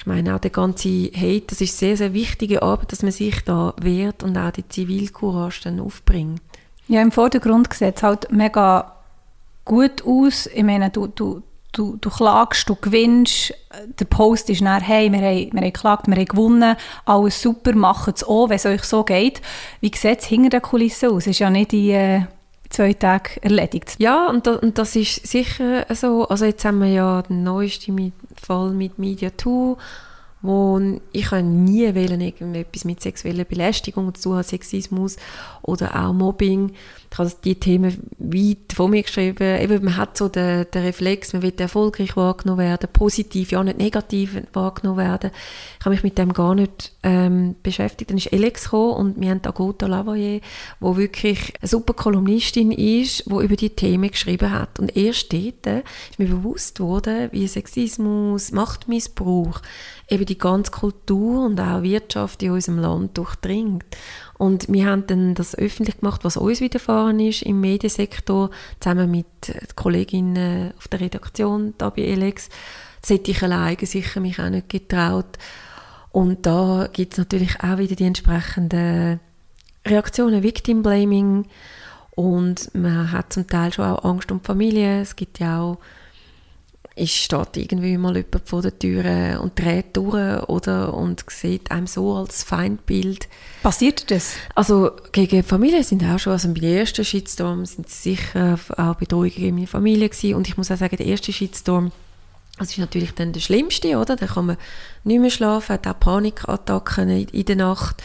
[0.00, 3.44] ich meine auch der ganze Hate, das ist sehr, sehr wichtige Arbeit, dass man sich
[3.44, 6.40] da wehrt und auch die Zivilcourage dann aufbringt.
[6.88, 8.96] Ja, im Vordergrund sieht es halt mega
[9.66, 10.46] gut aus.
[10.46, 11.42] Ich meine, du, du,
[11.72, 13.54] du, du klagst, du gewinnst,
[13.98, 17.74] der Post ist dann, hey, wir haben, wir haben geklagt, wir haben gewonnen, alles super,
[17.74, 19.40] macht es auch, wenn es euch so geht.
[19.80, 21.24] Wie sieht es hinter den Kulissen aus?
[21.24, 22.26] Es ist ja nicht in äh,
[22.68, 23.96] zwei Tagen erledigt.
[23.98, 26.26] Ja, und, da, und das ist sicher so.
[26.28, 29.76] Also jetzt haben wir ja den neuesten Fall mit Media 2
[30.42, 30.80] wo
[31.12, 35.16] ich nie wählen irgendetwas mit sexueller Belästigung zu tun Sexismus
[35.62, 36.72] oder auch Mobbing.
[37.12, 39.60] Ich habe die Themen weit von mir geschrieben.
[39.60, 43.78] Eben, man hat so den, den Reflex, man will erfolgreich wahrgenommen werden, positiv, ja nicht
[43.78, 45.32] negativ wahrgenommen werden.
[45.78, 48.10] Ich habe mich mit dem gar nicht ähm, beschäftigt.
[48.10, 50.40] Dann ist Alex gekommen und wir haben Agota Lavoyer,
[50.78, 54.78] wo wirklich eine super Kolumnistin ist, die über die Themen geschrieben hat.
[54.78, 55.66] Und erst dort
[56.10, 59.62] ist mir bewusst worden, wie Sexismus, Machtmissbrauch,
[60.08, 63.84] eben die ganze Kultur und auch Wirtschaft in unserem Land durchdringt.
[64.40, 68.48] Und wir haben dann das öffentlich gemacht, was uns widerfahren ist im Mediensektor,
[68.80, 69.26] zusammen mit
[69.76, 72.48] Kolleginnen auf der Redaktion da bei Elex.
[73.02, 75.36] Das hätte ich alleine sicher mich auch nicht getraut.
[76.10, 79.20] Und da gibt es natürlich auch wieder die entsprechenden
[79.86, 81.44] Reaktionen, Victim Blaming.
[82.12, 85.02] Und man hat zum Teil schon auch Angst um Familie.
[85.02, 85.78] Es gibt ja auch
[86.96, 91.86] ist, steht irgendwie mal jemand vor der Tür und dreht durch oder, und sieht einem
[91.86, 93.28] so als Feindbild.
[93.62, 94.34] Passiert das?
[94.54, 99.30] Also gegen Familie sind auch schon, also bei den ersten Shitstorm sind sicher auch Bedrohungen
[99.30, 100.34] gegen meine Familie gewesen.
[100.34, 101.92] und ich muss auch sagen, der erste Shitstorm,
[102.58, 104.16] das ist natürlich dann der schlimmste, oder?
[104.16, 104.56] Da kann man
[105.04, 108.02] nicht mehr schlafen, hat auch Panikattacken in, in der Nacht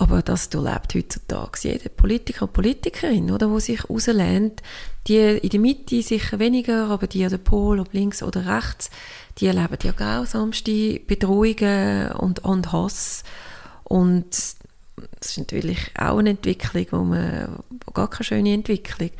[0.00, 4.62] aber das durchlebt heutzutage jeder Politiker und Politikerin, oder, wo sich rauslehnt.
[5.06, 8.90] Die in der Mitte sicher weniger, aber die an der Pol, ob links oder rechts,
[9.36, 13.24] die erleben ja grausamste Bedrohungen und, und Hass.
[13.84, 14.56] Und das
[15.20, 17.58] ist natürlich auch eine Entwicklung, wo man,
[17.92, 19.10] gar keine schöne Entwicklung.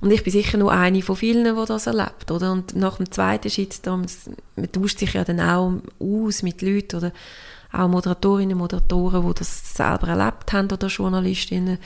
[0.00, 2.52] Und ich bin sicher nur eine von vielen, die das erlebt, oder?
[2.52, 4.06] Und nach dem zweiten Shitstorm,
[4.56, 7.12] man tauscht sich ja dann auch aus mit Leuten, oder?
[7.72, 11.78] Auch Moderatorinnen und Moderatoren, die das selber erlebt haben oder Journalistinnen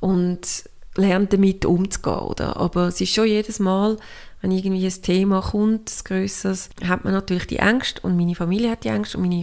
[0.00, 0.64] und
[0.96, 2.18] lernen damit umzugehen.
[2.18, 2.56] Oder?
[2.56, 3.96] Aber es ist schon jedes Mal,
[4.40, 8.70] wenn irgendwie ein Thema kommt, ein grösseres, hat man natürlich die Ängste und meine Familie
[8.70, 9.42] hat die Ängste und meine,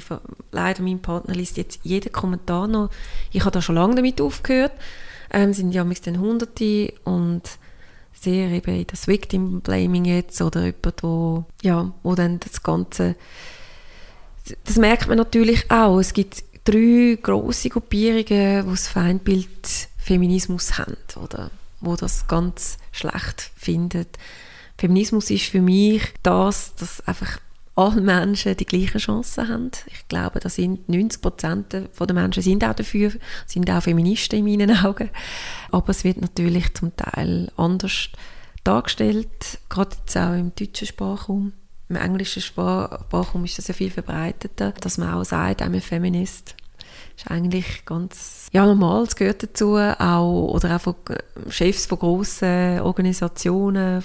[0.52, 2.92] leider mein Partner liest jetzt jeden Kommentar noch.
[3.32, 4.74] Ich habe da schon lange damit aufgehört.
[5.34, 7.42] Ähm, sind ja dann Hunderte und
[8.14, 13.16] sehr eben das Victim Blaming jetzt oder jemand, wo, ja, wo dann das Ganze
[14.64, 16.00] das merkt man natürlich auch.
[16.00, 23.52] Es gibt drei grosse Gruppierungen, die das Feindbild Feminismus haben, oder wo das ganz schlecht
[23.56, 24.06] finden.
[24.78, 27.40] Feminismus ist für mich das, dass einfach
[27.76, 29.72] alle Menschen die gleichen Chancen haben.
[29.88, 33.12] Ich glaube, da sind 90 Prozent der Menschen sind auch dafür,
[33.46, 35.10] sind auch Feministen in meinen Augen.
[35.72, 38.10] Aber es wird natürlich zum Teil anders
[38.64, 41.54] dargestellt, gerade jetzt auch im deutschen Sprachraum.
[41.92, 46.56] Im englischen Sprachraum ist das ja viel verbreiteter, dass man auch sagt, I'm a Feminist.
[47.18, 50.96] Ist eigentlich ganz ja, normal, es gehört dazu, auch, oder auch von
[51.50, 54.02] Chefs von grossen Organisationen,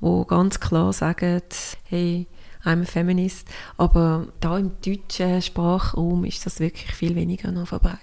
[0.00, 1.42] die ganz klar sagen,
[1.84, 2.26] hey,
[2.64, 3.48] I'm a Feminist.
[3.76, 8.00] Aber da im deutschen Sprachraum ist das wirklich viel weniger noch verbreitet.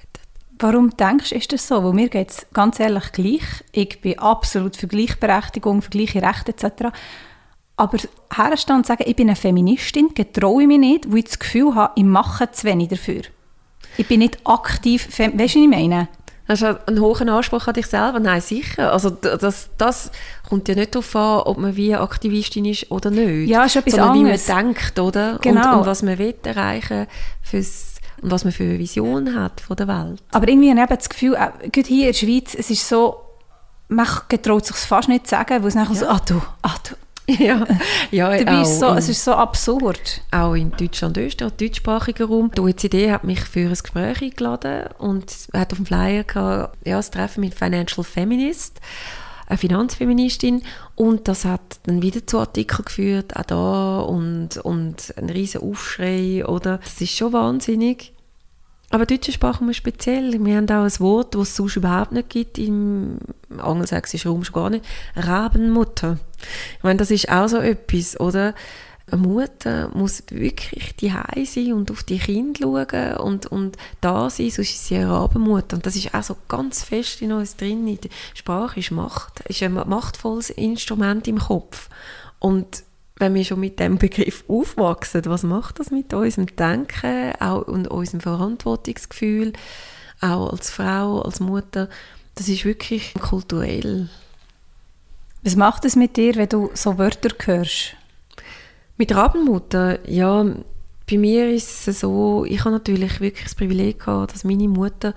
[0.60, 1.84] Warum denkst du, ist das so?
[1.84, 3.64] Weil mir geht es ganz ehrlich gleich.
[3.72, 6.96] Ich bin absolut für Gleichberechtigung, für gleiche Rechte etc.
[7.78, 7.98] Aber
[8.36, 11.74] herstehen und sagen, ich bin eine Feministin, getraue ich mich nicht, weil ich das Gefühl
[11.76, 13.22] habe, ich mache zu wenig dafür.
[13.98, 16.08] Ich bin nicht aktiv, weißt du, was ich meine?
[16.48, 18.20] Hast du einen hohen Anspruch an dich selber?
[18.20, 18.92] Nein, sicher.
[18.92, 20.12] Also das, das
[20.50, 23.50] kommt ja nicht darauf an, ob man wie Aktivistin ist oder nicht.
[23.50, 24.48] Ja, ist etwas sondern anderes.
[24.48, 25.40] wie man denkt, oder?
[25.42, 25.74] Genau.
[25.74, 27.08] Und, und was man will erreichen
[27.42, 30.22] fürs, und was man für eine Vision hat von der Welt.
[30.32, 33.22] Aber irgendwie habe ich das Gefühl, äh, gerade hier in der Schweiz, es ist so,
[33.88, 36.00] man getraut sich fast nicht zu sagen, weil es nachher Ja.
[36.00, 36.96] so, ah du, ah du.
[37.39, 37.65] Ja,
[38.12, 40.22] ja Dabei ist so, in- es ist so absurd.
[40.32, 42.52] auch in Deutschland, Österreich, deutschsprachiger Raum.
[42.56, 46.98] Die OECD hat mich für ein Gespräch eingeladen und hat auf dem Flyer gehabt, ja,
[46.98, 48.80] das Treffen mit Financial Feminist,
[49.48, 50.63] eine Finanzfeministin
[50.96, 56.46] und das hat dann wieder zu Artikeln geführt, auch da und, und ein riesen Aufschrei,
[56.46, 56.78] oder?
[56.78, 58.13] Das ist schon wahnsinnig.
[58.94, 60.34] Aber deutsche Sprache ist speziell.
[60.44, 63.20] Wir haben auch ein Wort, das es sonst überhaupt nicht gibt, im
[63.58, 64.84] angelsächsischen Raum schon gar nicht.
[65.15, 66.17] Rabenmutter.
[66.77, 68.54] Ich meine, das ist auch so etwas, oder?
[69.12, 71.12] Eine Mutter muss wirklich die
[71.45, 75.75] sein und auf die Kinder schauen und, und da sein, sonst ist sie eine Rabenmutter.
[75.75, 77.86] Und das ist auch so ganz fest in uns drin.
[77.86, 81.89] Die Sprache ist Macht, ist ein machtvolles Instrument im Kopf.
[82.39, 82.84] Und
[83.17, 87.88] wenn wir schon mit dem Begriff aufwachsen, was macht das mit unserem Denken auch und
[87.88, 89.54] unserem Verantwortungsgefühl,
[90.21, 91.89] auch als Frau, als Mutter,
[92.36, 94.10] das ist wirklich kulturell.
[95.43, 97.95] Was macht es mit dir, wenn du so Wörter hörst?
[98.97, 100.45] Mit Rabenmutter, ja,
[101.10, 105.15] bei mir ist es so, ich habe natürlich wirklich das Privileg gehabt, dass meine Mutter,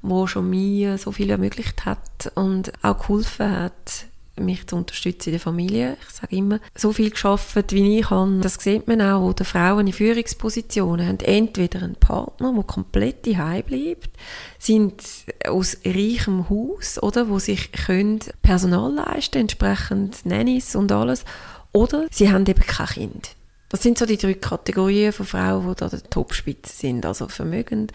[0.00, 4.06] wo schon mir so viel ermöglicht hat und auch geholfen hat,
[4.40, 5.96] mich zu unterstützen in der Familie.
[6.00, 8.40] Ich sage immer, so viel geschafft, wie ich kann.
[8.40, 13.26] Das sieht man auch, wo die Frauen in Führungspositionen haben entweder einen Partner, der komplett
[13.26, 14.10] daheim bleibt,
[14.58, 15.02] sind
[15.46, 21.24] aus reichem Haus, oder, wo sich können Personal leisten, entsprechend Nannies und alles,
[21.72, 23.37] oder sie haben eben kein Kind.
[23.68, 27.04] Das sind so die drei Kategorien von Frauen, die da der Topspitze sind.
[27.04, 27.92] Also vermögend,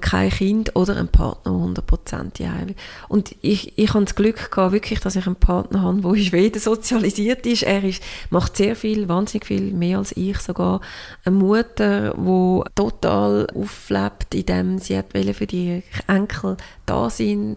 [0.00, 2.74] kein Kind oder ein Partner, der 100% daheim
[3.08, 6.24] Und ich, ich habe das Glück gehabt, wirklich, dass ich einen Partner habe, der in
[6.24, 7.62] Schweden sozialisiert ist.
[7.62, 10.80] Er ist, macht sehr viel, wahnsinnig viel, mehr als ich sogar.
[11.24, 17.56] Eine Mutter, die total auflebt, indem sie hat für die Enkel da sein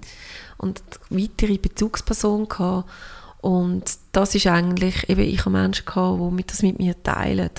[0.58, 2.90] und weitere Bezugsperson gehabt.
[3.46, 7.52] Und das ist eigentlich, eben ich habe Menschen gehabt, die das mit mir teilen.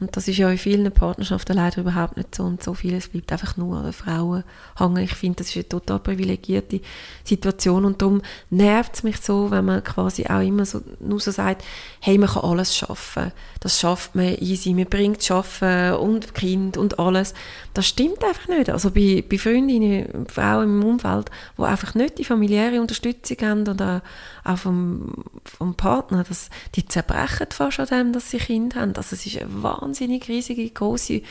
[0.00, 2.42] Und das ist ja in vielen Partnerschaften leider überhaupt nicht so.
[2.42, 4.42] Und so vieles bleibt einfach nur an den Frauen
[4.76, 4.98] hängen.
[4.98, 6.80] Ich finde, das ist eine total privilegierte
[7.22, 7.84] Situation.
[7.84, 11.64] Und darum nervt es mich so, wenn man quasi auch immer so, nur so sagt,
[12.00, 13.32] hey, man kann alles schaffen.
[13.60, 14.72] Das schafft man easy.
[14.74, 17.34] Man bringt Schaffen und Kind und alles.
[17.74, 18.70] Das stimmt einfach nicht.
[18.70, 24.02] Also bei, bei Freundinnen, Frauen im Umfeld, die einfach nicht die familiäre Unterstützung haben oder
[24.48, 25.12] auch vom,
[25.44, 28.96] vom Partner, das, die zerbrechen fast an dem, dass sie Kinder haben.
[28.96, 31.22] Also es ist eine wahnsinnig riesige, große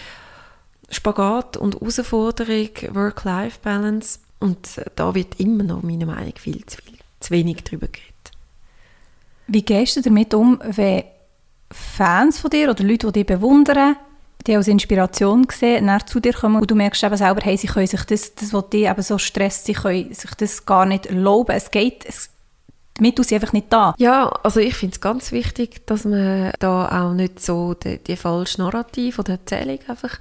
[0.90, 4.20] Spagat und Herausforderung, Work-Life-Balance.
[4.40, 8.14] Und da wird immer noch, meiner Meinung nach, viel zu, viel, zu wenig darüber geredet.
[9.48, 11.04] Wie gehst du damit um, wenn
[11.72, 13.96] Fans von dir oder Leute, die dich bewundern,
[14.46, 17.68] die als Inspiration sehen, dann zu dir kommen und du merkst eben selber, hey, sie
[17.68, 21.08] können sich das, das was dich eben so stresst, sie können sich das gar nicht
[21.08, 21.56] erlauben.
[21.56, 22.30] Es geht, es,
[22.98, 23.96] die Mittel einfach nicht da.
[23.98, 28.16] Ja, also ich finde es ganz wichtig, dass man da auch nicht so die, die
[28.16, 30.20] falsche Narrativ oder Erzählung einfach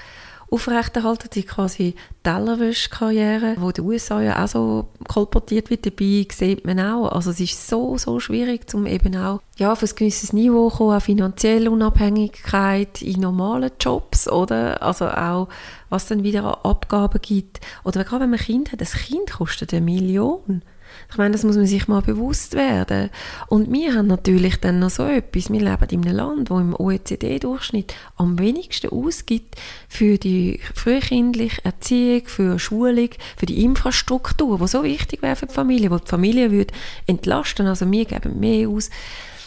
[0.50, 6.78] aufrechterhalten, die quasi Tellerwäschkarriere, wo den USA ja auch so kolportiert wird, dabei sieht man
[6.78, 10.70] auch, also es ist so, so schwierig, um eben auch ja, auf ein gewisses Niveau
[10.70, 14.82] zu kommen, auch finanzielle Unabhängigkeit in normalen Jobs, oder?
[14.82, 15.48] Also auch,
[15.88, 17.60] was dann wieder an Abgaben gibt.
[17.84, 20.62] Oder gerade wenn man ein Kind hat, ein Kind kostet eine Million.
[21.10, 23.10] Ich meine, das muss man sich mal bewusst werden.
[23.48, 25.50] Und wir haben natürlich dann noch so etwas.
[25.50, 29.56] Wir leben in einem Land, wo im OECD-Durchschnitt am wenigsten ausgibt
[29.88, 35.54] für die frühkindliche Erziehung, für Schulung, für die Infrastruktur, die so wichtig wäre für die
[35.54, 36.74] Familie, wo die Familie würde
[37.06, 37.66] entlasten.
[37.66, 38.90] Also wir geben mehr aus.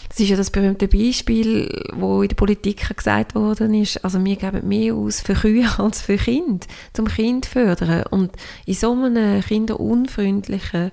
[0.10, 4.36] Das ist ja das berühmte Beispiel, wo in der Politik gesagt worden ist, also wir
[4.36, 8.04] geben mehr aus für Kühe als für Kinder, zum Kind fördern.
[8.10, 8.32] Und
[8.66, 10.92] in so einem kinderunfreundlichen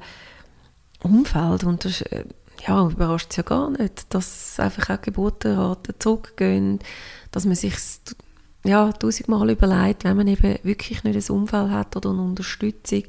[1.10, 1.64] Umfeld.
[1.64, 2.24] Und das äh,
[2.66, 6.80] ja, überrascht es ja gar nicht, dass einfach auch Geburtenraten zurückgehen,
[7.30, 7.74] dass man sich
[8.64, 13.04] ja, tausendmal überlegt, wenn man eben wirklich nicht ein Umfeld hat oder eine Unterstützung,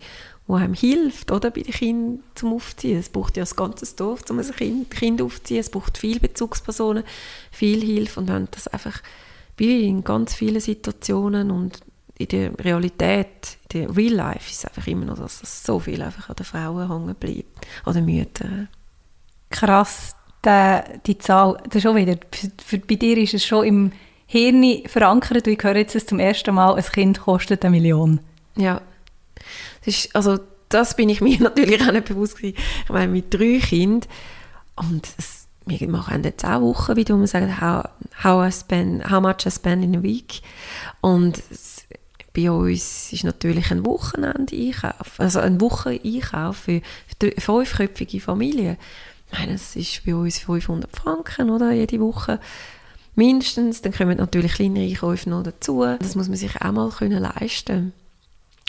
[0.48, 3.00] die einem hilft, oder, bei den Kindern zum Aufziehen.
[3.00, 5.60] Es braucht ja das ganze Dorf, um ein Kind, kind aufzuziehen.
[5.60, 7.04] Es braucht viele Bezugspersonen,
[7.52, 8.20] viel Hilfe.
[8.20, 9.02] Und wenn das einfach
[9.58, 11.80] wie in ganz vielen Situationen und
[12.18, 15.80] in der Realität, in der Real Life, ist es einfach immer noch, dass das so
[15.80, 17.68] viel einfach an den Frauen hängen bleibt.
[17.86, 18.70] Oder Müttern.
[19.50, 22.18] Krass, die, die Zahl, das ist schon wieder,
[22.64, 23.92] für, bei dir ist es schon im
[24.26, 28.20] Hirn verankert, ich höre jetzt zum ersten Mal, ein Kind kostet eine Million.
[28.58, 28.82] Ja,
[29.86, 32.58] das ist, also das bin ich mir natürlich auch nicht bewusst gewesen.
[32.84, 34.10] Ich meine, mit drei Kindern
[34.76, 37.84] und es, wir machen jetzt auch Wochen, wie du man sagt, how,
[38.24, 40.42] how, I spend, how much I spend in a week
[41.02, 41.42] und
[42.38, 46.82] bei uns ist natürlich ein Wochenende-Einkauf, also ein Wocheneinkauf für
[47.20, 48.78] eine fünfköpfige Familie.
[49.32, 52.40] Ich meine, das ist bei uns 500 Franken, oder, jede Woche
[53.16, 53.82] mindestens.
[53.82, 55.84] Dann kommen natürlich kleinere Einkäufe noch dazu.
[56.00, 57.94] Das muss man sich auch mal können leisten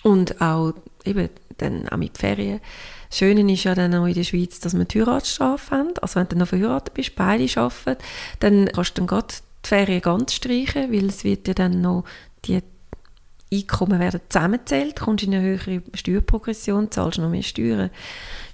[0.03, 0.73] Und auch
[1.05, 1.29] eben
[1.59, 2.61] dann auch mit Ferien.
[3.11, 5.93] Das Schöne ist ja dann auch in der Schweiz, dass wir die Heiratsstrafe haben.
[6.01, 8.03] Also wenn du noch verheiratet bist, beide arbeiten,
[8.41, 12.05] dann kannst du dann gerade die Ferien ganz streichen, weil es wird ja dann noch
[12.47, 12.63] die
[13.53, 17.91] Einkommen werden zusammengezählt, kommst in eine höhere Steuerprogression, zahlst noch mehr Steuern.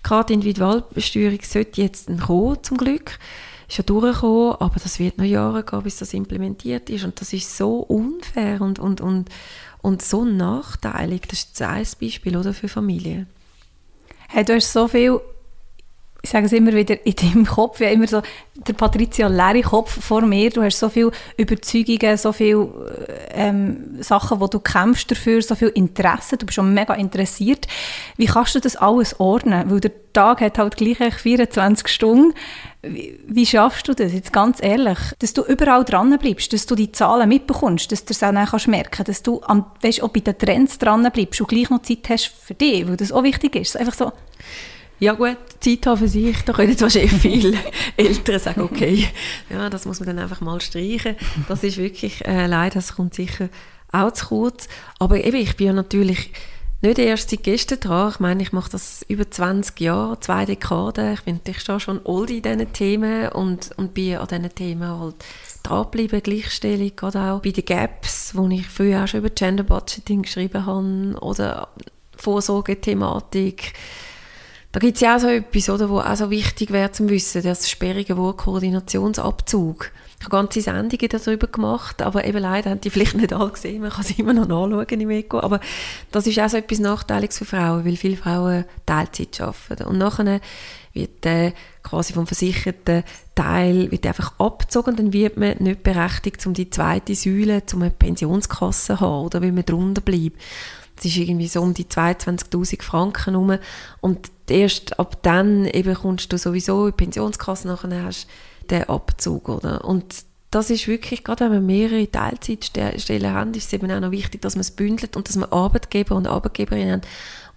[0.03, 3.19] Gerade die Individualbesteuerung sollte jetzt kommen, zum Glück.
[3.69, 7.05] Ist ja durchgekommen, aber das wird noch Jahre gehen, bis das implementiert ist.
[7.05, 9.31] Und das ist so unfair und, und, und,
[9.83, 11.23] und so nachteilig.
[11.29, 13.27] Das ist ein Beispiel oder, für Familien.
[14.29, 15.21] Hey, du hast so viel
[16.25, 18.23] ich sage es immer wieder, in deinem Kopf, ja immer so,
[18.55, 22.67] der Patricia leere Kopf vor mir, du hast so viele Überzeugungen, so viele
[23.31, 27.67] ähm, Sachen, wo du kämpfst dafür, so viel Interesse, du bist schon mega interessiert.
[28.17, 29.71] Wie kannst du das alles ordnen?
[29.71, 32.33] Weil der Tag hat halt gleich 24 Stunden.
[32.81, 36.75] Wie, wie schaffst du das, jetzt ganz ehrlich, dass du überall dran bleibst, dass du
[36.75, 40.21] die Zahlen mitbekommst, dass du das auch kannst merken dass du am, weißt, auch bei
[40.21, 43.57] den Trends dran bleibst und gleich noch Zeit hast für dich, weil das auch wichtig
[43.57, 43.77] ist.
[43.77, 44.13] Einfach so,
[45.01, 47.57] ja gut, Zeit haben für sich, da können wahrscheinlich viele
[47.97, 49.09] Eltern sagen, okay,
[49.51, 51.17] ja, das muss man dann einfach mal streichen.
[51.49, 53.49] Das ist wirklich äh, leider, das kommt sicher
[53.93, 54.69] auch zu kurz.
[54.99, 56.33] Aber eben, ich bin ja natürlich
[56.83, 58.11] nicht erst seit gestern dran.
[58.11, 61.15] Ich meine, ich mache das über 20 Jahre, zwei Dekaden.
[61.15, 65.17] Ich bin natürlich schon old in diesen Themen und, und bin an diesen Themen halt
[65.63, 70.23] dranbleiben, Gleichstellung, gerade auch bei den Gaps, wo ich früher auch schon über Gender Budgeting
[70.23, 71.69] geschrieben habe oder
[72.17, 73.73] Vorsorgethematik.
[74.75, 77.45] Da gibt es ja auch so etwas, oder, wo auch so wichtig wäre zum Wissen,
[77.45, 79.93] das sperrige Wort Koordinationsabzug.
[80.19, 83.83] Ich habe ganze Sendungen darüber gemacht, aber eben leider haben die vielleicht nicht alle gesehen,
[83.83, 85.61] man kann sie immer noch nachschauen im Eco, aber
[86.11, 90.41] das ist auch so etwas Nachteiliges für Frauen, weil viele Frauen Teilzeit arbeiten und nachher
[90.93, 91.53] wird äh,
[91.85, 93.05] quasi vom versicherten
[93.37, 97.93] Teil wird einfach abgezogen, dann wird man nicht berechtigt, um die zweite Säule, um eine
[97.93, 100.41] Pensionskasse zu haben oder weil man drunter bleibt.
[100.97, 103.59] Das ist irgendwie so um die 22'000 Franken rum
[104.01, 108.27] und erst ab dann eben kommst du sowieso in die Pensionskasse, nachher hast
[108.71, 109.85] den Abzug, oder?
[109.85, 114.13] Und das ist wirklich, gerade wenn wir mehrere Teilzeitstellen haben, ist es eben auch noch
[114.13, 117.01] wichtig, dass man es bündelt und dass wir Arbeitgeber und Arbeitgeberinnen haben,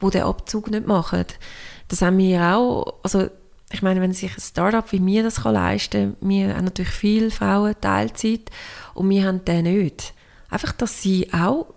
[0.02, 1.26] die den Abzug nicht machen.
[1.90, 3.30] Das haben wir auch, also
[3.72, 7.30] ich meine, wenn sich ein Startup wie mir das leisten kann, wir haben natürlich viele
[7.30, 8.50] Frauen Teilzeit
[8.96, 10.14] und wir haben den nicht.
[10.50, 11.68] Einfach, dass sie auch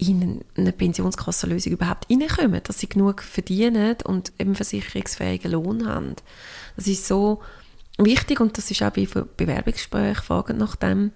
[0.00, 6.16] in eine Pensionskassenlösung überhaupt reinkommen, dass sie genug verdienen und eben versicherungsfähigen Lohn haben.
[6.76, 7.40] Das ist so
[7.98, 11.12] wichtig und das ist auch bei Bewerbungsgesprächen, fragen nach dem,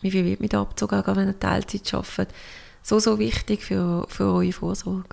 [0.00, 2.34] wie viel wird mit Abzug wenn ihr Teilzeit arbeitet,
[2.82, 5.04] so, so wichtig für, für eure Vorsorge.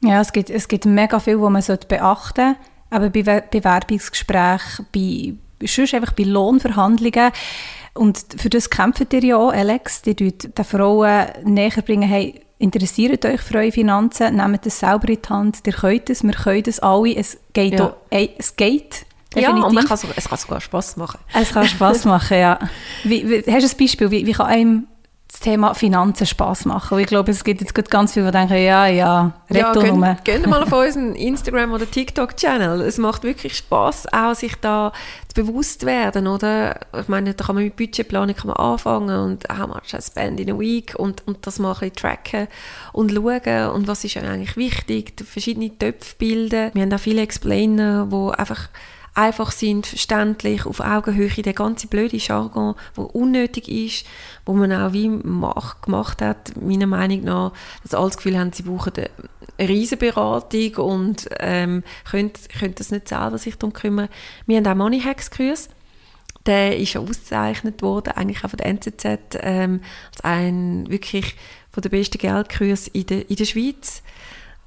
[0.00, 2.56] Ja, es gibt, es gibt mega viel, was man beachten sollte,
[2.90, 5.34] aber bei Bewerbungsgesprächen, bei,
[5.66, 7.32] sonst einfach bei Lohnverhandlungen,
[7.98, 10.02] und für das kämpft ihr ja auch, Alex.
[10.02, 15.18] Die den Frauen näher bringen, hey, interessiert euch für eure Finanzen, nehmt das selber in
[15.22, 17.86] die Hand, ihr könnt es, wir können es alle, es geht, ja.
[17.86, 19.06] auch, es geht.
[19.34, 19.60] Definitiv.
[19.60, 21.18] Ja, und man kann es kann sogar Spass machen.
[21.34, 22.58] Es kann Spass machen, ja.
[23.04, 24.86] Wie, wie, hast du ein Beispiel, wie, wie kann einem
[25.38, 26.94] das Thema Finanzen Spaß machen.
[26.94, 30.50] Und ich glaube, es gibt jetzt ganz viele, die denken, ja, ja, ja, gehen, gehen
[30.50, 32.80] mal auf unseren Instagram- oder TikTok-Channel.
[32.80, 34.92] Es macht wirklich Spaß, auch sich da
[35.28, 36.80] zu bewusst werden, oder?
[36.98, 40.40] Ich meine, da kann man mit Budgetplanung kann man anfangen und how much I spend
[40.40, 42.48] in a week und, und das mal ein tracken
[42.92, 46.70] und schauen und was ist eigentlich wichtig, verschiedene Töpfe bilden.
[46.74, 48.68] Wir haben auch viele Explainer, die einfach
[49.18, 54.06] einfach sind, verständlich, auf Augenhöhe, der ganze blöde Jargon, der unnötig ist,
[54.46, 57.52] wo man auch wie macht, gemacht hat, meiner Meinung nach,
[57.82, 63.08] dass alle das Gefühl haben, sie brauchen eine Riesenberatung und ähm, können, können das nicht
[63.08, 64.08] selber sich darum kümmern.
[64.46, 65.68] Wir haben auch Money Hacks Kurs.
[66.46, 69.04] Der ist ausgezeichnet worden, eigentlich auch von der NZZ,
[69.40, 69.80] ähm,
[70.12, 71.34] als ein wirklich
[71.72, 74.02] von der besten Geldkurs in der, in der Schweiz.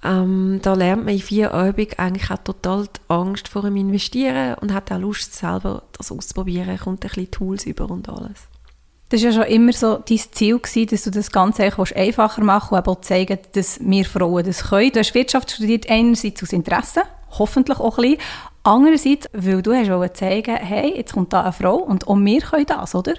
[0.04, 4.56] Ähm, da lernt man in vier Übungen eigentlich auch total die Angst vor dem Investieren
[4.56, 8.48] und hat auch Lust, selber das auszuprobieren, kommt ein bisschen Tools über und alles.
[9.10, 12.78] Das war ja schon immer so dein Ziel, gewesen, dass du das Ganze einfacher machen
[12.78, 14.92] und auch zeigen, dass wir Frauen das können.
[14.92, 17.02] Du hast Wirtschaft studiert, einerseits aus Interesse,
[17.38, 18.22] hoffentlich auch ein bisschen,
[18.64, 22.66] Andererseits, weil du hast zeigen hey, jetzt kommt da eine Frau und auch wir können
[22.68, 23.14] das, oder?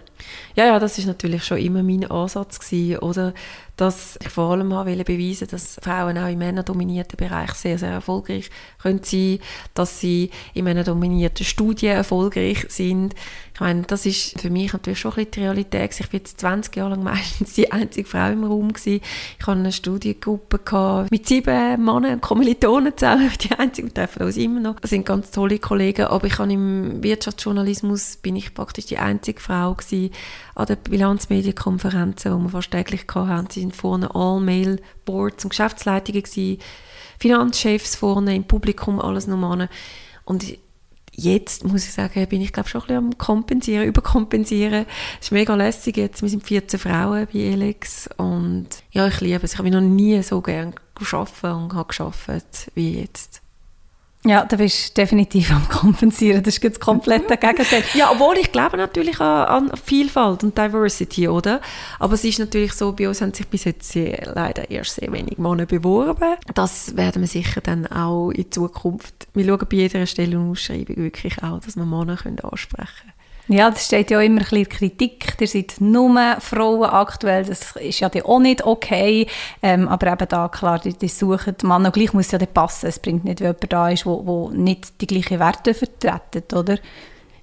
[0.54, 3.34] Ja, ja, das ist natürlich schon immer mein Ansatz gewesen, oder?
[3.76, 8.50] Dass ich vor allem wollte beweisen, dass Frauen auch im männerdominierten Bereich sehr, sehr erfolgreich
[8.80, 9.38] können sein,
[9.74, 13.14] dass sie in männerdominierten Studien erfolgreich sind.
[13.54, 15.98] Ich meine, das ist für mich natürlich schon ein bisschen die Realität.
[15.98, 19.00] Ich bin jetzt 20 Jahre lang meistens die einzige Frau im Raum gewesen.
[19.38, 24.80] Ich hatte eine Studiengruppe mit sieben Männern, Kommilitonen zusammen, die einzigen, treffen uns immer noch.
[24.80, 29.40] Das sind ganz tolle Kollegen, aber ich habe im Wirtschaftsjournalismus bin ich praktisch die einzige
[29.40, 30.11] Frau gewesen,
[30.54, 33.50] an den Bilanzmedienkonferenzen, die wir fast täglich hatten.
[33.50, 36.58] Sind vorne All-Mail-Boards und Geschäftsleitungen gewesen,
[37.18, 39.68] Finanzchefs vorne im Publikum, alles Männer.
[40.24, 40.44] Und
[41.14, 44.86] jetzt muss ich sagen, bin ich glaube schon ein bisschen am kompensieren, überkompensieren.
[45.20, 46.22] Es ist mega lässig jetzt.
[46.22, 49.52] Wir sind 14 Frauen bei Elex und ja, ich liebe es.
[49.52, 53.41] Ich habe mich noch nie so gerne geschafft und habe geschafft wie jetzt.
[54.24, 56.44] Ja, da bist du definitiv am Kompensieren.
[56.44, 57.82] Das ist das komplette Gegenteil.
[57.94, 61.60] ja, obwohl ich glaube natürlich an, an, Vielfalt und Diversity, oder?
[61.98, 65.12] Aber es ist natürlich so, bei uns haben sich bis jetzt sehr, leider erst sehr
[65.12, 66.36] wenig Männer beworben.
[66.54, 69.26] Das werden wir sicher dann auch in Zukunft.
[69.34, 73.21] Wir schauen bei jeder Stelle und Ausschreibung wirklich auch, dass wir Männer ansprechen können.
[73.48, 75.36] Ja, das steht ja immer ein bisschen Kritik.
[75.40, 77.44] Ihr seid nur Frauen aktuell.
[77.44, 79.26] Das ist ja auch nicht okay.
[79.62, 82.86] Ähm, aber eben da, klar, die, die suchen Mann und gleich muss ja dann passen.
[82.86, 86.78] Es bringt nicht, wenn jemand da ist, der nicht die gleichen Werte vertreten, oder?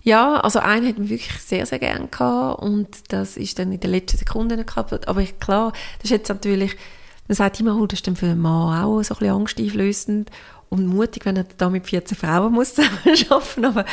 [0.01, 3.81] Ja, also einen hat mich wirklich sehr, sehr gerne gehabt und das ist dann in
[3.81, 5.07] den letzten Sekunden geklappt.
[5.07, 6.77] Aber ich, klar, das ist jetzt natürlich,
[7.27, 10.31] man sagt immer, oh, das ist dann für einen Mann auch so ein bisschen angsteinflößend
[10.69, 13.85] und mutig, wenn er da mit 14 Frauen muss zusammenarbeiten aber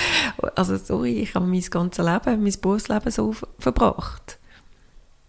[0.55, 4.39] also sorry, ich habe mein ganzes Leben, mein Berufsleben so verbracht.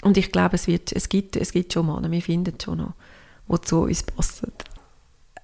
[0.03, 2.93] Und ich glaube, es, wird, es, gibt, es gibt schon Männer, wir finden schon noch,
[3.47, 4.51] die zu uns passen.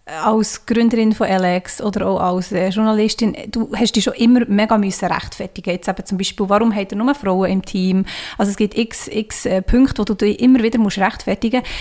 [0.05, 4.77] Als Gründerin von Alex oder auch als äh, Journalistin, du hast dich schon immer mega
[4.77, 5.71] müssen rechtfertigen.
[5.71, 8.05] Jetzt eben zum Beispiel, warum hat er nur Frauen im Team?
[8.37, 11.71] Also es gibt x, x äh, Punkte, wo du dich immer wieder musst rechtfertigen musst.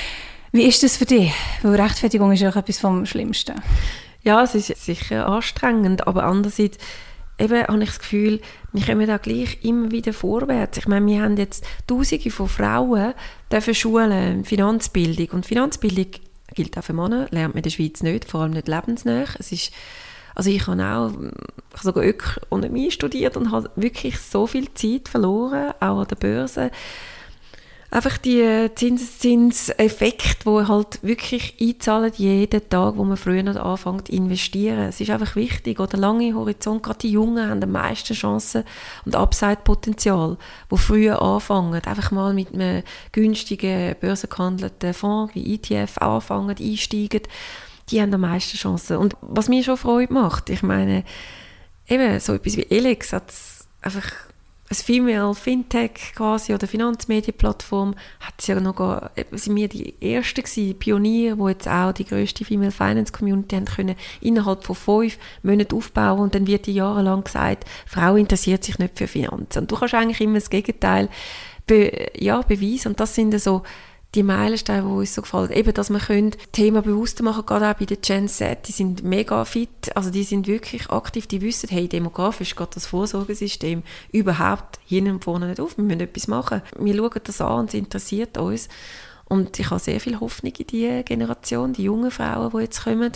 [0.52, 1.32] Wie ist das für dich?
[1.62, 3.54] Weil Rechtfertigung ist ja etwas vom Schlimmsten.
[4.22, 6.78] Ja, es ist sicher anstrengend, aber andererseits
[7.38, 8.40] eben habe ich das Gefühl,
[8.72, 10.78] wir kommen da gleich immer wieder vorwärts.
[10.78, 13.14] Ich meine, wir haben jetzt Tausende von Frauen
[13.50, 16.06] dürfen Schulen, Finanzbildung und Finanzbildung
[16.54, 19.24] gilt auch für Männer, lernt man in der Schweiz nicht, vor allem nicht lebensnah.
[19.38, 19.72] Es ist,
[20.34, 25.08] also ich habe auch ich habe sogar Ökonomie studiert und habe wirklich so viel Zeit
[25.08, 26.70] verloren, auch an der Börse
[27.92, 34.14] einfach die Zinseszinseffekt, wo halt wirklich einzahlen jeden Tag, wo man früher noch anfängt zu
[34.14, 34.88] investieren.
[34.88, 38.64] Es ist einfach wichtig, oder lange Horizont, gerade die Jungen haben die meisten Chancen
[39.04, 40.38] und Upside-Potenzial,
[40.70, 42.82] wo früher anfangen, einfach mal mit einem
[43.12, 47.20] günstigen, börsengehandelten Fonds wie ETF anfangen, einsteigen,
[47.90, 48.96] die haben die meisten Chancen.
[48.96, 51.04] Und was mir schon Freude macht, ich meine,
[51.88, 53.34] eben so etwas wie Elex hat
[53.82, 54.10] einfach
[54.72, 61.38] ein Female Fintech quasi oder Finanzmedienplattform hat ja noch sind wir die ersten gewesen, Pioniere,
[61.38, 66.20] wo jetzt auch die größte Female Finance Community haben können innerhalb von fünf Monaten aufbauen.
[66.20, 69.60] Und dann wird die jahrelang gesagt, Frau interessiert sich nicht für Finanzen.
[69.60, 71.08] Und du kannst eigentlich immer das Gegenteil
[71.66, 72.88] be, ja, beweisen.
[72.88, 73.62] Und das sind so
[74.14, 75.50] die Meilensteine, die uns so gefallen.
[75.50, 79.02] Eben, dass wir können Thema bewusster machen, gerade auch bei den Gen Z, die sind
[79.02, 83.82] mega fit, also die sind wirklich aktiv, die wissen, hey, demografisch geht das Vorsorgesystem
[84.12, 86.62] überhaupt hinten und vorne nicht auf, wir müssen etwas machen.
[86.78, 88.68] Wir schauen das an und es interessiert uns.
[89.24, 93.12] Und ich habe sehr viel Hoffnung in die Generation, die jungen Frauen, die jetzt kommen.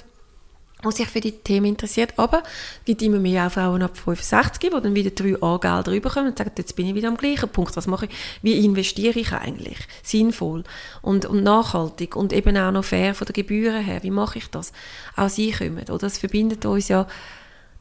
[0.84, 2.14] Die sich für die Themen interessiert.
[2.16, 2.42] Aber
[2.78, 6.38] es gibt immer mehr auch Frauen ab 65, die dann wieder drei A-Gelder rüberkommen und
[6.38, 7.76] sagen, jetzt bin ich wieder am gleichen Punkt.
[7.76, 8.12] Was mache ich?
[8.42, 9.78] Wie investiere ich eigentlich?
[10.02, 10.64] Sinnvoll
[11.02, 14.02] und, und nachhaltig und eben auch noch fair von den Gebühren her.
[14.02, 14.72] Wie mache ich das?
[15.16, 15.84] Auch sie kommen.
[15.84, 17.06] Oder das verbindet uns ja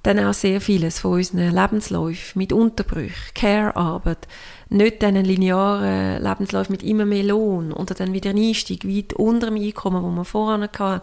[0.05, 4.27] dann auch sehr vieles von unseren Lebensläufen mit Unterbrüchen, Care-Arbeit,
[4.69, 9.47] nicht einen linearen Lebenslauf mit immer mehr Lohn oder dann wieder ein Einstieg weit unter
[9.47, 11.01] dem Einkommen, wo man vorher hatten.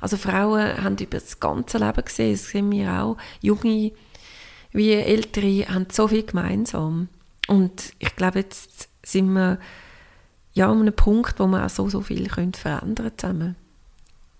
[0.00, 3.92] Also Frauen haben über das ganze Leben gesehen, das sehen wir auch, junge
[4.74, 7.08] wie ältere haben so viel gemeinsam.
[7.46, 9.58] Und ich glaube, jetzt sind wir
[10.52, 13.56] ja an einem Punkt, wo wir auch so, so viel können verändern zusammen.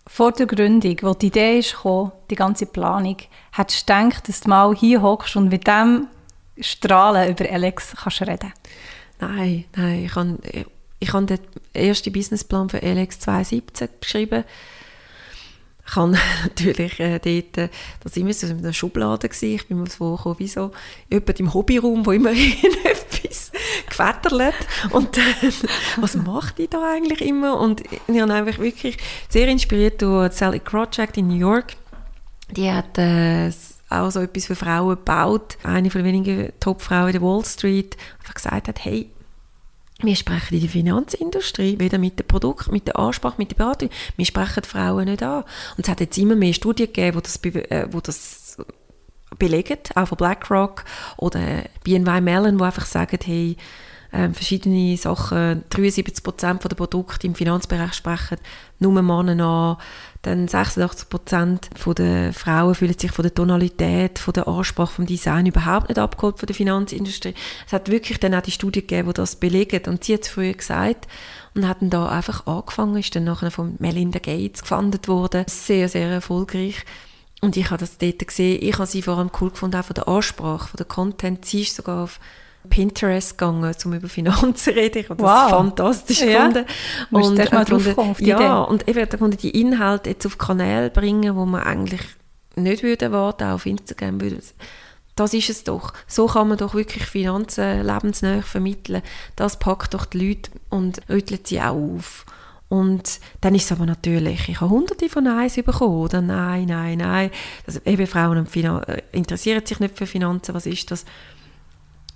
[0.06, 3.16] Vor der Gründung, wo die Idee gekommen, die ganze Planung,
[3.52, 6.08] hättest du gedacht, dass du mal hier hockst und mit dem
[6.60, 8.52] Strahlen über Alex kannst reden?
[9.20, 10.04] Nein, nein.
[10.04, 10.38] Ich habe,
[11.00, 11.38] ich habe den
[11.72, 14.44] ersten Businessplan für Alex 2017 geschrieben.
[15.86, 17.68] Ich habe natürlich äh, dort, äh,
[18.02, 19.54] das immer so in einer Schublade gewesen.
[19.54, 20.70] Ich bin mir vorgekommen, wie so
[21.10, 23.52] jemand im Hobbyraum, wo immerhin etwas
[23.86, 24.54] gefetterlet.
[24.90, 25.52] Und dann,
[25.96, 27.60] was macht die da eigentlich immer?
[27.60, 28.96] Und ich habe einfach wirklich
[29.28, 31.76] sehr inspiriert durch Sally Project in New York.
[32.50, 33.50] Die hat äh,
[33.90, 35.58] auch so etwas für Frauen gebaut.
[35.62, 39.10] Eine von den wenigen Top-Frauen der Wall Street einfach gesagt hat, hey,
[40.02, 43.90] wir sprechen in der Finanzindustrie, weder mit dem Produkt, mit der Ansprache, mit der Beratung,
[44.16, 45.44] wir sprechen Frauen nicht an.
[45.76, 48.56] Und es hat jetzt immer mehr Studien gegeben, die das, äh, wo das
[49.38, 50.84] belegen, auch von BlackRock
[51.16, 51.40] oder
[51.84, 53.56] BNY Mellon, die einfach sagen, hey,
[54.12, 58.38] äh, verschiedene Sachen, 73 Prozent der Produkte im Finanzbereich sprechen
[58.78, 59.76] nur Männer an,
[60.26, 65.46] dann 86 Prozent der Frauen fühlen sich von der Tonalität, von der Ansprache, vom Design
[65.46, 67.34] überhaupt nicht abgeholt von der Finanzindustrie.
[67.66, 69.82] Es hat wirklich dann auch die Studie gegeben, die das belegen.
[69.86, 71.06] Und sie hat es früher gesagt
[71.54, 75.44] und hat dann da einfach angefangen, ist dann nachher von Melinda Gates gefundet worden.
[75.48, 76.84] Sehr, sehr erfolgreich.
[77.40, 78.58] Und ich habe das dort gesehen.
[78.62, 81.44] Ich habe sie vor allem cool gefunden, auch von der Ansprache, von der Content.
[81.44, 82.18] Sie ist sogar auf
[82.68, 84.98] Pinterest gegangen, um über Finanzen zu reden.
[84.98, 85.50] Ich habe das wow.
[85.50, 86.48] fantastisch ja.
[86.48, 86.66] gefunden.
[87.10, 91.36] Und, äh, mal drauf kommen, ja, und ich werde die Inhalte jetzt auf Kanäle bringen,
[91.36, 92.00] wo man eigentlich
[92.56, 94.38] nicht würde erwarten, auch auf Instagram würde.
[95.16, 95.92] Das ist es doch.
[96.08, 99.02] So kann man doch wirklich Finanzen lebensnah vermitteln.
[99.36, 102.26] Das packt doch die Leute und rüttelt sie auch auf.
[102.68, 106.98] Und dann ist es aber natürlich, ich habe hunderte von Neins bekommen, oder nein, nein,
[106.98, 107.30] nein.
[107.66, 111.04] Also eben Frauen äh, interessieren sich nicht für Finanzen, was ist das?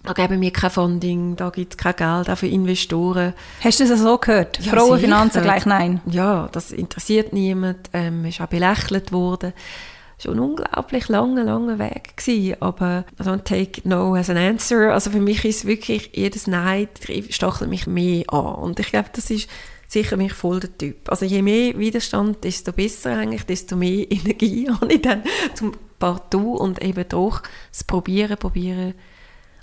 [0.09, 3.35] Da geben wir kein Funding, da gibt es kein Geld, auch für Investoren.
[3.63, 4.59] Hast du das so gehört?
[4.59, 6.01] Ja, Frauenfinanzen gleich nein?
[6.07, 9.53] Ja, das interessiert niemand, ähm, ist auch belächelt worden.
[10.19, 14.93] Schon ein unglaublich langer, langer Weg gewesen, aber I don't take no as an answer.
[14.95, 16.89] Also für mich ist wirklich jedes Nein
[17.29, 19.49] stachelt mich mehr an und ich glaube, das ist
[19.89, 21.11] sicher mich voll der Typ.
[21.11, 25.23] Also je mehr Widerstand, desto besser eigentlich, desto mehr Energie habe ich dann
[25.55, 28.95] zum Partout und eben doch das Probieren, Probieren,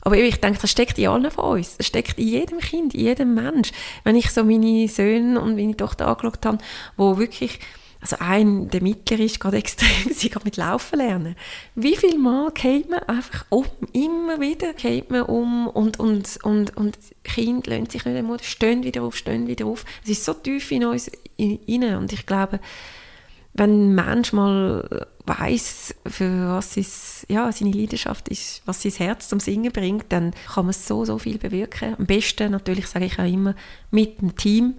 [0.06, 1.78] aber ich denke, das steckt in allen von uns.
[1.78, 3.72] Das steckt in jedem Kind, in jedem Mensch.
[4.04, 6.60] Wenn ich so meine Söhne und meine Tochter angeschaut habe,
[6.96, 7.60] wo wirklich
[8.02, 11.36] also ein, der Mittler ist gerade extrem, sie gerade mit Laufen lernen.
[11.74, 16.78] Wie viel Mal geht man einfach um, immer wieder geht man um und, und, und,
[16.78, 19.86] und Kinder lassen sich nicht einmal, stehen wieder auf, stehen wieder auf.
[20.04, 22.60] Es ist so tief in uns rein und ich glaube,
[23.56, 29.28] wenn ein Mensch mal weiß, für was es, ja, seine Leidenschaft ist, was sein Herz
[29.28, 31.96] zum Singen bringt, dann kann man so, so viel bewirken.
[31.98, 33.56] Am besten natürlich, sage ich auch immer,
[33.92, 34.76] mit dem Team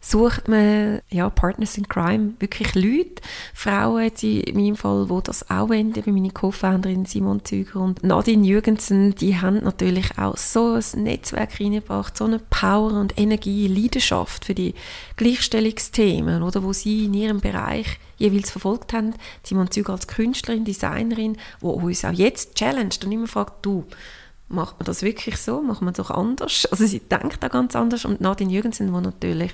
[0.00, 3.22] sucht man ja, Partners in Crime, wirklich Leute,
[3.54, 8.02] Frauen jetzt in meinem Fall, die das auch wollen, wie meine Co-Founderin Simon Züger und
[8.02, 13.68] Nadine Jürgensen, die haben natürlich auch so ein Netzwerk reingebracht, so eine Power und Energie,
[13.68, 14.74] Leidenschaft für die
[15.16, 19.14] Gleichstellungsthemen, oder, wo sie in ihrem Bereich jeweils verfolgt haben.
[19.42, 23.84] Simon Züger als Künstlerin, Designerin, wo uns auch jetzt challenged und immer fragt, du,
[24.50, 25.62] macht man das wirklich so?
[25.62, 26.66] Macht man doch anders?
[26.70, 29.52] Also sie denkt da ganz anders und Nadine Jürgensen, die natürlich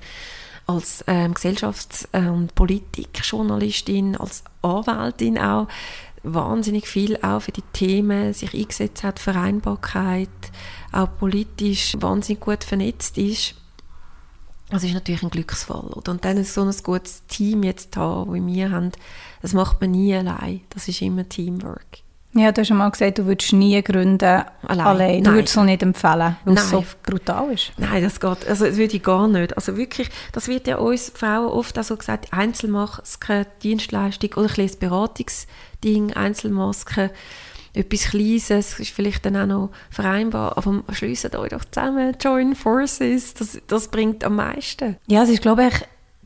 [0.67, 5.69] als ähm, Gesellschafts- und Politikjournalistin, als Anwältin auch
[6.25, 10.29] wahnsinnig viel auch für die Themen sich eingesetzt hat, Vereinbarkeit,
[10.93, 13.55] auch politisch wahnsinnig gut vernetzt ist.
[14.69, 15.87] Das ist natürlich ein Glücksfall.
[15.95, 16.11] Oder?
[16.11, 18.91] Und dann so ein gutes Team jetzt haben, wie wir haben,
[19.41, 20.63] das macht man nie allein.
[20.71, 21.99] Das ist immer Teamwork.
[22.37, 24.87] Ja, du hast schon mal gesagt, du würdest nie gründen allein.
[24.87, 25.25] allein.
[25.25, 27.73] Du würdest es nicht empfehlen, weil es so brutal ist.
[27.79, 29.57] Nein, das geht, also das würde ich gar nicht.
[29.57, 34.55] Also wirklich, das wird ja uns Frauen oft auch so gesagt, Einzelmaske, Dienstleistung oder ein
[34.55, 37.11] kleines Beratungsding, Einzelmaske,
[37.73, 43.33] etwas Kleines, ist vielleicht dann auch noch vereinbar, aber schliessen euch doch zusammen, join forces,
[43.35, 44.97] das, das bringt am meisten.
[45.07, 45.75] Ja, es ist glaube ich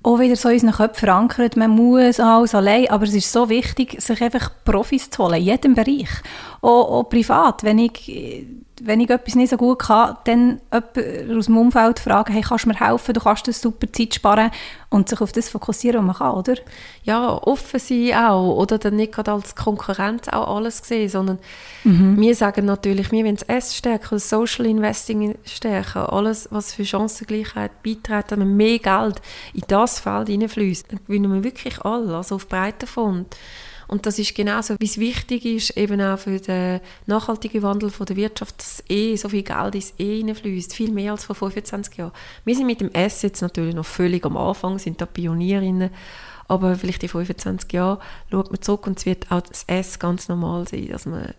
[0.03, 3.49] auch wieder so in unseren Köpfen verankert, man muss alles allein, aber es ist so
[3.49, 6.09] wichtig, sich einfach Profis zu holen, in jedem Bereich.
[6.63, 8.47] Auch, auch privat, wenn ich,
[8.83, 12.65] wenn ich etwas nicht so gut kann, dann jemanden aus dem Umfeld fragen, hey, kannst
[12.65, 14.51] du mir helfen, du kannst das super Zeit sparen
[14.91, 16.55] und sich auf das fokussieren, was man kann, oder?
[17.05, 21.39] Ja, offen sein auch, oder dann nicht gerade als Konkurrenz auch alles sehen, sondern
[21.85, 22.21] mhm.
[22.21, 26.85] wir sagen natürlich, wir wollen das S stärken, das Social Investing stärken, alles, was für
[26.85, 29.21] Chancengleichheit beiträgt, dass man mehr Geld
[29.55, 33.37] in das Feld hineinfließt, dann gewinnen wir wirklich alle, also auf breiter Front.
[33.91, 38.07] Und das ist genauso, wie es wichtig ist, eben auch für den nachhaltigen Wandel von
[38.07, 41.97] der Wirtschaft, dass eh so viel Geld ins E hineinfließt, viel mehr als vor 25
[41.97, 42.13] Jahren.
[42.45, 45.91] Wir sind mit dem S jetzt natürlich noch völlig am Anfang, sind da Pionierinnen,
[46.47, 47.99] aber vielleicht in 25 Jahren
[48.31, 51.35] schaut man zurück und es wird auch das S ganz normal sein, dass man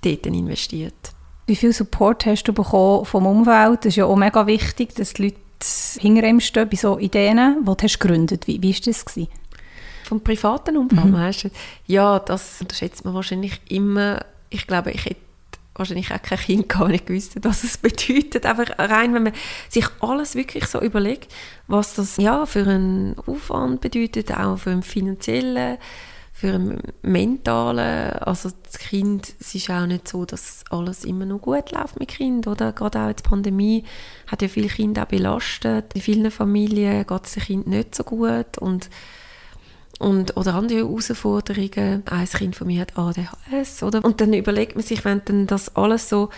[0.00, 1.12] dort investiert.
[1.46, 3.84] Wie viel Support hast du bekommen vom Umfeld?
[3.84, 5.36] Das ist ja auch mega wichtig, dass die Leute
[6.00, 8.48] hinter ihm stehen bei so Ideen, die du hast gegründet.
[8.48, 9.04] Wie, wie war das?
[9.04, 9.28] Gewesen?
[10.12, 11.14] Vom privaten Umfeld, mhm.
[11.14, 11.50] weißt du?
[11.86, 14.22] Ja, das unterschätzt man wahrscheinlich immer.
[14.50, 15.22] Ich glaube, ich hätte
[15.74, 18.44] wahrscheinlich auch kein Kind gar nicht gewusst, was es bedeutet.
[18.44, 19.32] Einfach rein, wenn man
[19.70, 21.32] sich alles wirklich so überlegt,
[21.66, 25.78] was das ja, für einen Aufwand bedeutet, auch für einen finanziellen,
[26.34, 28.12] für einen mentalen.
[28.18, 32.10] Also das Kind, es ist auch nicht so, dass alles immer noch gut läuft mit
[32.10, 32.72] Kind, oder?
[32.72, 33.84] Gerade auch jetzt die Pandemie
[34.26, 35.94] hat ja viele Kinder auch belastet.
[35.94, 38.90] In vielen Familien geht es dem Kind nicht so gut und
[39.98, 42.02] und, oder andere Herausforderungen.
[42.10, 43.82] Ein Kind von mir hat ADHS.
[43.82, 44.04] Oder?
[44.04, 46.30] Und dann überlegt man sich, wenn dann das alles so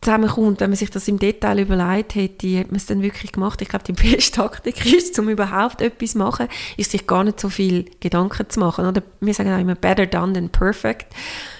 [0.00, 3.60] zusammenkommt, wenn man sich das im Detail überlegt hätte, hat man es dann wirklich gemacht.
[3.60, 7.40] Ich glaube, die beste Taktik ist, um überhaupt etwas zu machen, ist sich gar nicht
[7.40, 8.86] so viel Gedanken zu machen.
[8.86, 11.14] Oder wir sagen auch immer, better done than perfect.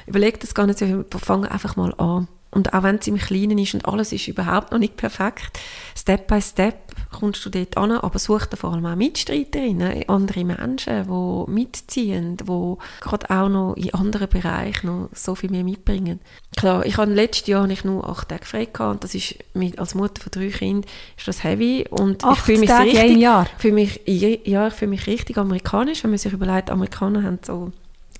[0.07, 2.29] Überlegt das gar nicht so viel, fang einfach mal an.
[2.51, 5.59] Und auch wenn es im Kleinen ist und alles ist überhaupt noch nicht perfekt,
[5.97, 6.77] Step by Step
[7.13, 12.37] kommst du dort an, aber such dir vor allem auch Mitstreiterinnen, andere Menschen, die mitziehen,
[12.37, 16.21] die gerade auch noch in anderen Bereichen noch so viel mehr mitbringen.
[16.57, 19.79] Klar, ich habe letztes Jahr nicht nur acht Tage frei gehabt und das ist mit,
[19.79, 23.19] als Mutter von drei Kindern ist das heavy und acht ich fühle mich Tage richtig,
[23.19, 23.47] Jahr?
[23.59, 27.73] Für mich, ja, ich fühle mich richtig amerikanisch, wenn man sich überlegt, Amerikaner haben so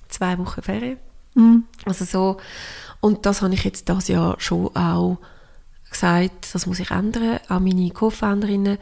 [0.07, 0.97] zwei Wochen Ferien.
[1.33, 1.59] Mm.
[1.85, 2.37] Also so
[3.01, 5.17] und das habe ich jetzt das Jahr schon auch
[5.89, 7.39] gesagt, das muss ich ändern.
[7.49, 8.77] Auch meine Co-Founderinnen,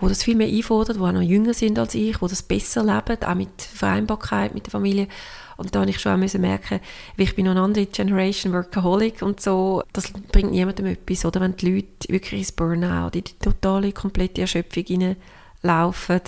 [0.00, 2.82] die das viel mehr einfordern, die auch noch jünger sind als ich, die das besser
[2.82, 5.08] leben, auch mit Vereinbarkeit mit der Familie.
[5.56, 6.80] Und da habe ich schon auch müssen merken,
[7.16, 11.56] ich bin noch eine andere Generation Workaholic und so, das bringt niemandem etwas, oder wenn
[11.56, 15.16] die Leute wirklich ins Burnout, in die totale, komplette Erschöpfung
[15.62, 16.20] laufen.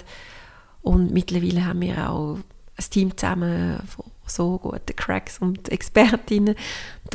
[0.83, 2.39] Und mittlerweile haben wir auch
[2.77, 6.57] ein Team zusammen von so guten Cracks und Expertinnen,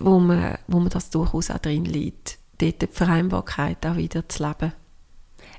[0.02, 4.48] wo man, wo man das durchaus auch drin liegt, dort die Vereinbarkeit auch wieder zu
[4.48, 4.74] leben.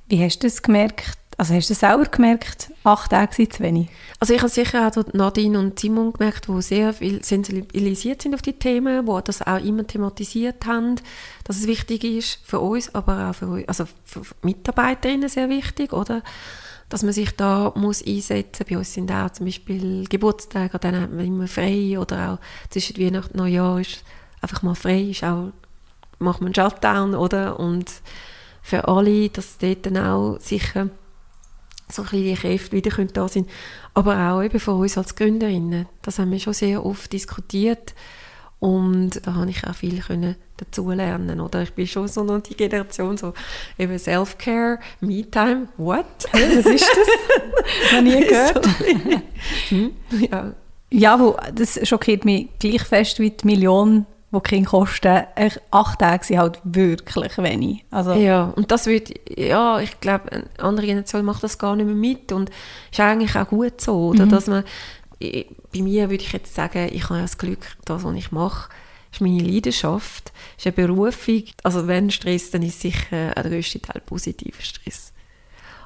[0.09, 1.18] Wie hast du das gemerkt?
[1.39, 3.89] Also hast du selber gemerkt, acht Tage sind zu wenig?
[4.20, 8.43] Also ich habe sicher auch Nadine und Simon gemerkt, die sehr viel sensibilisiert sind auf
[8.43, 10.97] die Themen, die das auch immer thematisiert haben,
[11.45, 16.22] dass es wichtig ist für uns, aber auch für, also für Mitarbeiterinnen sehr wichtig, oder?
[16.93, 18.70] dass man sich da muss einsetzen muss.
[18.70, 22.99] Bei uns sind auch zum Beispiel Geburtstage, dann haben wir immer frei oder auch zwischen
[22.99, 24.05] Weihnachten und Neujahr ist
[24.43, 25.53] einfach mal frei, ist auch,
[26.18, 27.59] macht man einen Shutdown, oder?
[27.59, 27.90] Und
[28.62, 30.88] für alle, dass dort dann auch sicher
[31.88, 33.49] so ein bisschen die Kräfte wieder da sind.
[33.95, 35.86] Aber auch eben für uns als Gründerinnen.
[36.03, 37.95] Das haben wir schon sehr oft diskutiert.
[38.59, 41.40] Und da habe ich auch viel können dazulernen.
[41.40, 43.34] Oder ich bin schon so noch die Generation, so
[43.76, 46.07] eben Self-Care, Me-Time, what?
[46.32, 47.93] Was ist das?
[47.93, 48.66] Noch nie gehört.
[49.68, 49.90] hm?
[50.30, 50.55] ja.
[50.90, 55.22] ja, wo, das schockiert mich gleich fest wie die Millionen die Kinder kosten,
[55.70, 57.85] acht Tage sind halt wirklich wenig.
[57.91, 61.87] Also ja, und das wird, ja, ich glaube, eine andere Generation macht das gar nicht
[61.87, 62.51] mehr mit und
[62.91, 64.30] ist eigentlich auch gut so, oder, mhm.
[64.30, 64.64] dass man
[65.20, 68.70] bei mir würde ich jetzt sagen, ich habe ja das Glück, das, was ich mache,
[69.12, 71.45] ist meine Leidenschaft, ist eine Berufung.
[71.62, 75.12] Also wenn Stress, dann ist sicher der größte Teil positiver Stress.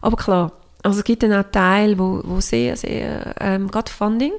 [0.01, 4.33] Aber klar, also es gibt dann auch Teile, wo, wo sehr, sehr, ähm, Funding,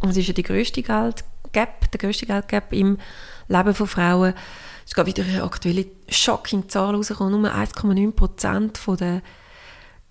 [0.00, 2.98] und es ist ja die größte Geldgap, der größte Geldgap im
[3.48, 4.34] Leben von Frauen,
[4.84, 9.22] es ist gerade wieder eine aktuelle shocking Zahl rausgekommen, nur 1,9 Prozent von der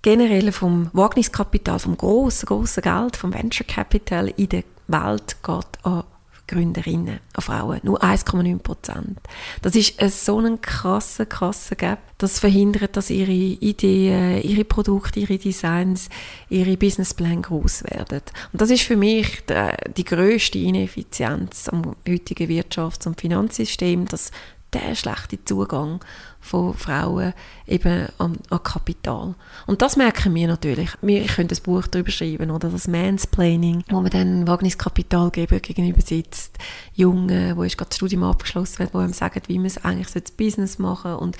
[0.01, 6.03] generell vom Wagniskapital, vom grossen, grossen Geld, vom Venture Capital in der Welt geht an
[6.51, 7.79] Gründerinnen, an Frauen.
[7.83, 9.19] Nur 1,9 Prozent.
[9.61, 11.99] Das ist so ein krasser, krasser Gap.
[12.17, 16.09] Das verhindert, dass ihre Ideen, ihre Produkte, ihre Designs,
[16.49, 18.21] ihre Businesspläne groß werden.
[18.51, 24.31] Und das ist für mich die, die größte Ineffizienz am heutigen Wirtschafts- und Finanzsystem, dass
[24.73, 25.99] der schlechte Zugang
[26.41, 27.33] von Frauen
[27.67, 29.35] eben an, an Kapital.
[29.67, 30.89] Und das merken wir natürlich.
[31.01, 36.57] Wir können ein Buch darüber schreiben, oder das Mansplaining, wo man dann Wagniskapitalgeber gegenüber sitzt,
[36.93, 40.09] Jungen, wo ist gerade das Studium abgeschlossen wird, wo einem sagen, wie man es eigentlich
[40.09, 41.37] so das Business machen und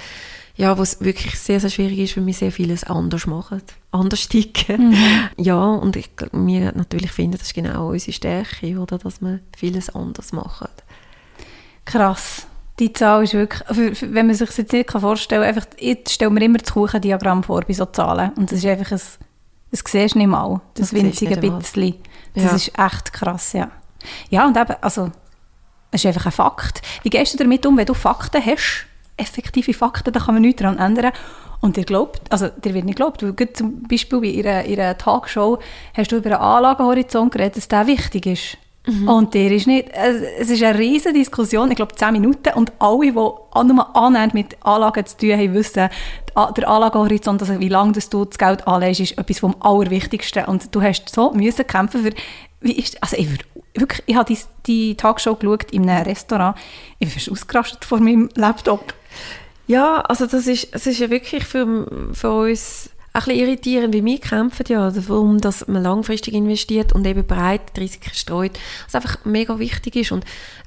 [0.55, 4.27] ja, wo es wirklich sehr, sehr schwierig ist, weil wir sehr vieles anders machen, anders
[4.29, 4.89] ticken.
[4.89, 5.29] Mhm.
[5.37, 9.89] Ja, und ich, wir natürlich finden, das ist genau unsere Stärke, oder, dass wir vieles
[9.89, 10.67] anders machen.
[11.85, 12.47] Krass.
[12.79, 13.61] Die Zahl ist wirklich,
[14.01, 17.43] wenn man sich das jetzt nicht vorstellen kann, einfach, jetzt stellen wir immer das Kuchendiagramm
[17.43, 19.01] vor bei so Zahlen und das ist einfach ein,
[19.71, 21.95] das siehst du nicht mal, das, das winzige bisschen.
[22.33, 22.55] Das ja.
[22.55, 23.69] ist echt krass, ja.
[24.29, 25.11] Ja, und eben, also,
[25.91, 26.81] es ist einfach ein Fakt.
[27.03, 30.61] Wie gehst du damit um, wenn du Fakten hast, effektive Fakten, da kann man nichts
[30.61, 31.11] daran ändern
[31.61, 35.59] und ihr glaubt, also dir wird nicht glaubt, weil zum Beispiel bei ihrer, ihrer Talkshow
[35.93, 38.57] hast du über einen Anlagenhorizont geredet, dass der wichtig ist.
[38.87, 39.07] Mhm.
[39.07, 43.11] Und der ist nicht, es ist eine riesige Diskussion, ich glaube 10 Minuten und alle,
[43.11, 45.89] die auch nur annähernd mit Anlagen zu tun haben, wissen,
[46.35, 50.81] der Anlagehorizont, also wie lange du das Geld anlegst, ist etwas vom Allerwichtigsten und du
[50.81, 52.11] hast so müssen kämpfen für,
[52.61, 56.57] wie ist, also ich würde wirklich, ich habe die, die Tagshow geschaut in einem Restaurant,
[56.99, 58.93] ich fast ausgerastet vor meinem Laptop.
[59.67, 64.05] Ja, also das ist, es ist ja wirklich für, für uns ein bisschen irritierend, wie
[64.05, 68.95] wir kämpfen ja darum, dass man langfristig investiert und eben breit die Risiken streut, was
[68.95, 70.11] einfach mega wichtig ist.
[70.13, 70.23] Und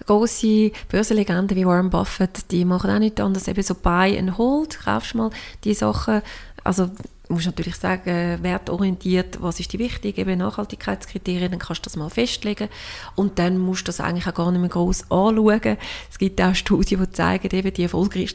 [0.07, 4.79] große Börsenlegenden wie Warren Buffett, die machen auch nichts anderes, eben so Buy and Hold,
[4.85, 5.31] kaufst mal
[5.65, 6.21] die Sachen,
[6.65, 6.91] also
[7.35, 12.11] musst natürlich sagen, wertorientiert, was ist die wichtig, eben Nachhaltigkeitskriterien, dann kannst du das mal
[12.11, 12.69] festlegen
[13.15, 15.77] und dann musst du das eigentlich auch gar nicht mehr groß anschauen.
[16.11, 17.89] Es gibt auch Studien, die zeigen, eben die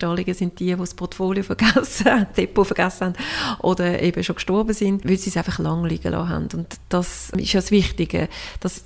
[0.04, 3.16] Anleger sind die, die das Portfolio vergessen haben, Depot vergessen haben
[3.60, 6.48] oder eben schon gestorben sind, weil sie es einfach lang liegen lassen haben.
[6.54, 8.30] Und das ist ja das Wichtige,
[8.60, 8.86] dass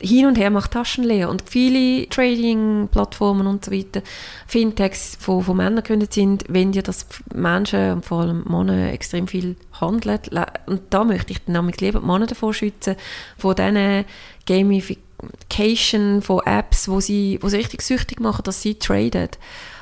[0.00, 1.28] hin und her macht Taschen leer.
[1.28, 4.02] Und viele Trading-Plattformen und so weiter,
[4.46, 9.28] Fintechs, von, von Männern gegründet sind, wenn ja das Menschen und vor allem Männer extrem
[9.28, 10.18] viel handeln.
[10.66, 12.96] Und da möchte ich dann lieber die Männer davor schützen,
[13.38, 14.04] von diesen
[14.46, 19.28] Gamification von Apps, wo sie, wo sie richtig süchtig machen, dass sie traden.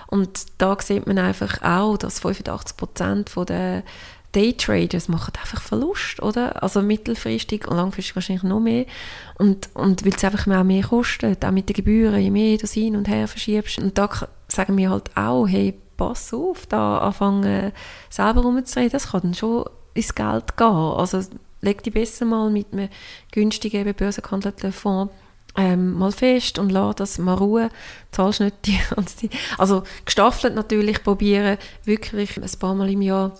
[0.09, 3.83] Und da sieht man einfach auch, dass 85% der
[4.39, 6.63] Daytraders machen einfach Verlust, oder?
[6.63, 8.87] Also mittelfristig und langfristig wahrscheinlich noch mehr.
[9.37, 12.67] Und, und weil es einfach auch mehr kostet, auch mit den Gebühren, je mehr du
[12.67, 13.79] hin und her verschiebst.
[13.79, 14.09] Und da
[14.47, 17.73] sagen wir halt auch, hey, pass auf, da anfangen
[18.11, 19.65] selber rumzureden, das kann dann schon
[19.95, 20.67] ins Geld gehen.
[20.67, 21.21] Also
[21.61, 22.89] leg dich besser mal mit einem
[23.33, 25.13] günstigen, börsengehandelten Fonds
[25.57, 27.71] ähm, mal fest und lass das mal ruhen,
[28.13, 29.29] zahlst nicht die ganze.
[29.59, 33.37] Also gestaffelt natürlich probieren, wirklich ein paar Mal im Jahr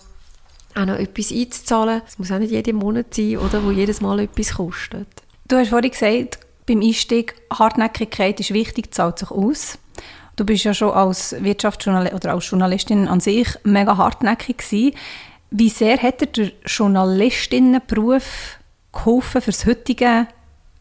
[0.75, 2.01] auch noch etwas einzuzahlen.
[2.07, 5.07] Es muss auch nicht jeden Monat sein, oder, wo jedes Mal etwas kostet.
[5.47, 9.79] Du hast vorhin gesagt, beim Einstieg, Hartnäckigkeit ist wichtig, zahlt sich aus.
[10.35, 14.95] Du bist ja schon als Wirtschaftsjournalistin oder als Journalistin an sich mega hartnäckig gewesen.
[15.51, 18.59] Wie sehr hat dir der Journalistinnenberuf
[18.93, 20.27] geholfen das heutige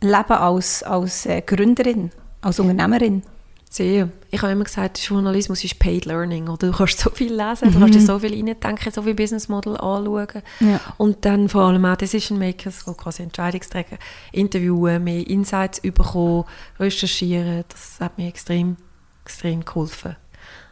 [0.00, 2.10] Leben als, als äh, Gründerin,
[2.42, 3.22] als Unternehmerin?
[3.70, 4.08] Sehr.
[4.30, 6.48] Ich habe immer gesagt, Journalismus ist Paid Learning.
[6.48, 6.70] Oder?
[6.70, 7.72] Du kannst so viel lesen, mhm.
[7.72, 10.42] du kannst dir so viel reindenken, so viel Business Model anschauen.
[10.60, 10.80] Ja.
[10.96, 13.98] Und dann vor allem auch Decision Makers, die quasi Entscheidungsträger
[14.32, 16.44] interviewen, mehr Insights bekommen,
[16.80, 17.64] recherchieren.
[17.68, 18.76] Das hat mir extrem,
[19.24, 20.16] extrem geholfen.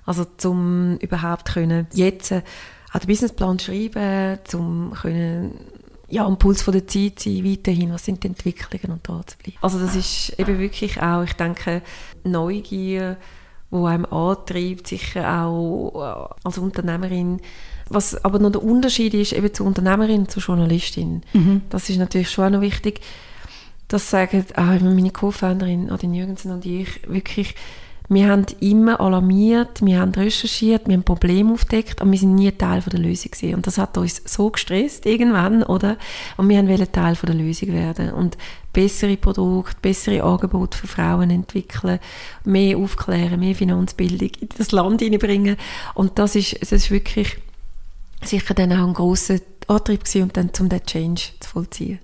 [0.06, 2.42] Also zum überhaupt können jetzt äh,
[2.92, 5.58] auch den Businessplan schreiben, zum können
[6.08, 9.36] ja, am Puls von der Zeit sein, weiterhin, was sind die Entwicklungen und da zu
[9.38, 9.58] bleiben.
[9.60, 11.82] Also das ist eben wirklich auch, ich denke,
[12.22, 13.16] Neugier,
[13.70, 17.40] wo einem antreibt, sicher auch äh, als Unternehmerin.
[17.88, 21.22] Was aber noch der Unterschied ist, eben zur Unternehmerin und zur Journalistin.
[21.32, 21.62] Mhm.
[21.70, 23.00] Das ist natürlich schon auch noch wichtig.
[23.88, 27.54] Das sagen auch meine Co-Founderin Adin Jürgensen und ich wirklich,
[28.08, 32.52] wir haben immer alarmiert, wir haben recherchiert, wir haben Probleme aufgedeckt, aber wir sind nie
[32.52, 33.54] Teil von der Lösung gewesen.
[33.54, 35.96] Und das hat uns so gestresst irgendwann, oder?
[36.36, 38.38] Und wir wollten Teil von der Lösung werden und
[38.72, 41.98] bessere Produkte, bessere Angebote für Frauen entwickeln,
[42.44, 45.56] mehr aufklären, mehr Finanzbildung in das Land hineinbringen.
[45.94, 47.38] Und das ist, das ist wirklich
[48.22, 51.98] sicher dann auch ein grosser Antrieb gewesen, um dann zum Change zu vollziehen.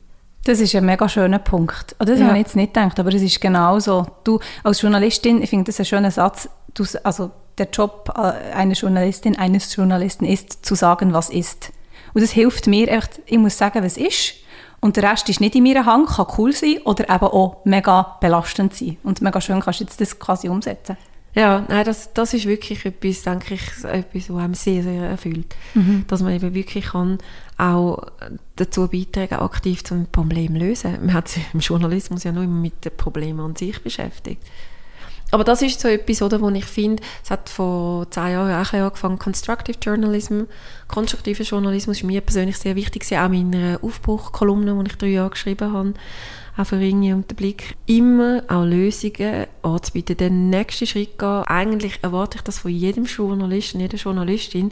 [0.44, 1.94] Das ist ein mega schöner Punkt.
[1.98, 2.26] Das ja.
[2.26, 4.06] habe ich jetzt nicht gedacht, aber es ist genau so.
[4.24, 8.74] Du als Journalistin, ich finde das ein schöner Satz, du, also der Job äh, einer
[8.74, 11.72] Journalistin, eines Journalisten ist, zu sagen, was ist.
[12.14, 14.34] Und das hilft mir echt, ich muss sagen, was ist.
[14.80, 18.16] Und der Rest ist nicht in meiner Hand, kann cool sein oder eben auch mega
[18.20, 18.96] belastend sein.
[19.04, 20.96] Und mega schön kannst du jetzt das quasi umsetzen.
[21.34, 25.54] Ja, nein, das, das ist wirklich etwas, denke ich, etwas, was einem sehr, sehr erfüllt.
[25.74, 26.04] Mhm.
[26.08, 27.18] Dass man eben wirklich kann
[27.56, 28.02] auch
[28.64, 30.98] dazu beitragen, aktiv zum Problem zu lösen.
[31.00, 34.42] Man hat sich im Journalismus ja nur immer mit den Problemen an sich beschäftigt.
[35.32, 38.56] aber das ist so etwas, oder, wo ich finde, es hat vor zehn Jahren auch
[38.56, 40.42] ein bisschen angefangen, Constructive Journalism,
[40.88, 45.30] konstruktiver Journalismus ist mir persönlich sehr wichtig, auch in meiner Aufbruchkolumne, die ich drei Jahre
[45.30, 45.94] geschrieben habe,
[46.56, 51.44] auch für Ringe und den Blick, immer auch Lösungen anzubieten, den nächsten Schritt gehen.
[51.44, 54.70] Eigentlich erwarte ich das von jedem Journalisten, jeder Journalistin,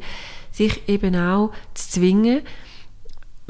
[0.53, 2.43] sich eben auch zu zwingen,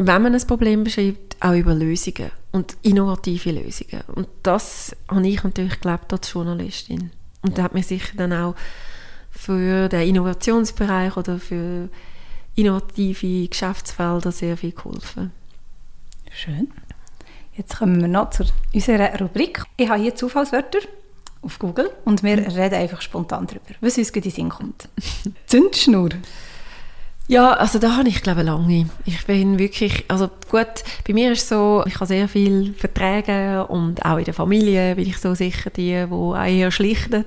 [0.06, 4.02] wenn man ein Problem beschreibt, auch über Lösungen und innovative Lösungen.
[4.14, 7.10] Und das habe ich natürlich gelebt als Journalistin.
[7.42, 8.54] Und da hat mir sicher dann auch
[9.30, 11.88] für den Innovationsbereich oder für
[12.54, 15.32] innovative Geschäftsfelder sehr viel geholfen.
[16.30, 16.68] Schön.
[17.54, 19.64] Jetzt kommen wir noch zu unserer Rubrik.
[19.76, 20.78] Ich habe hier Zufallswörter
[21.42, 24.88] auf Google und wir reden einfach spontan darüber, was uns in den Sinn kommt.
[25.46, 26.10] Zündschnur.
[27.28, 28.90] Ja, also da habe ich glaube lange.
[29.04, 33.66] Ich bin wirklich, also gut, bei mir ist es so, ich habe sehr viel Verträge
[33.68, 37.24] und auch in der Familie bin ich so sicher die, auch eher schlichten.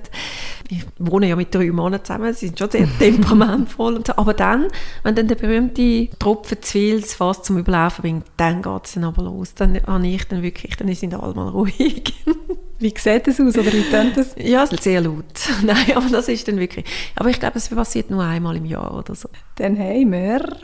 [0.68, 4.12] Ich wohne ja mit drei Männern zusammen, sie sind schon sehr temperamentvoll und so.
[4.16, 4.68] Aber dann,
[5.04, 9.04] wenn dann der berühmte Tropfen zu viel fast zum Überlaufen bringt, dann geht es dann
[9.04, 9.54] aber los.
[9.54, 12.12] Dann habe ich dann wirklich, dann sind alle mal ruhig.
[12.78, 14.34] Wie sieht das aus oder wie tönt das?
[14.36, 15.24] Ja, sehr laut.
[15.62, 16.84] Nein, aber das ist dann wirklich.
[17.16, 19.28] Aber ich glaube, es passiert nur einmal im Jahr oder so.
[19.56, 20.56] Dann haben wir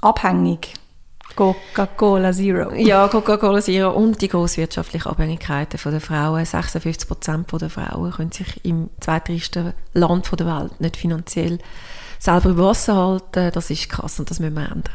[0.00, 0.74] abhängig.
[1.34, 2.74] Coca-Cola Zero.
[2.74, 6.44] Ja, Coca-Cola Zero und die grosswirtschaftlichen Abhängigkeiten von der Frauen.
[6.44, 11.58] 56 Prozent der Frauen können sich im zweitreichsten Land der Welt nicht finanziell
[12.18, 13.50] selber über Wasser halten.
[13.52, 14.92] Das ist krass und das müssen wir ändern.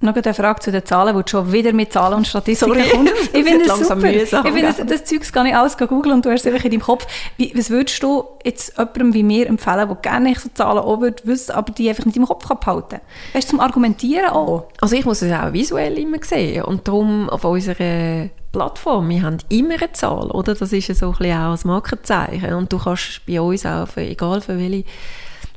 [0.00, 2.88] Noch eine Frage zu den Zahlen, wo du schon wieder mit Zahlen und Statistiken Sorry.
[2.88, 3.14] kommst.
[3.34, 3.96] Ich finde es super.
[3.96, 6.64] Mühsam, ich finde, das, das Zeug gar nicht alles googeln und du hast es einfach
[6.64, 7.06] in deinem Kopf.
[7.36, 11.22] Wie, was würdest du jetzt jemandem wie mir empfehlen, der gerne so Zahlen auch würde
[11.24, 13.00] wissen, aber die einfach nicht im Kopf behalten kann?
[13.32, 14.68] Weißt du, zum Argumentieren auch?
[14.80, 19.38] Also ich muss es auch visuell immer sehen und darum auf unserer Plattform, wir haben
[19.48, 20.54] immer eine Zahl, oder?
[20.54, 24.02] Das ist so ein bisschen auch ein Markenzeichen und du kannst bei uns auch, für,
[24.02, 24.84] egal für welchen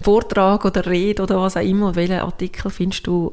[0.02, 3.32] Vortrag oder Rede oder was auch immer, welchen Artikel findest du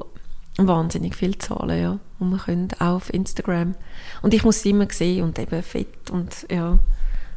[0.67, 1.99] wahnsinnig viele Zahlen, ja.
[2.19, 3.75] Und man könnte auch auf Instagram.
[4.21, 6.79] Und ich muss sie immer sehen und eben fett und ja,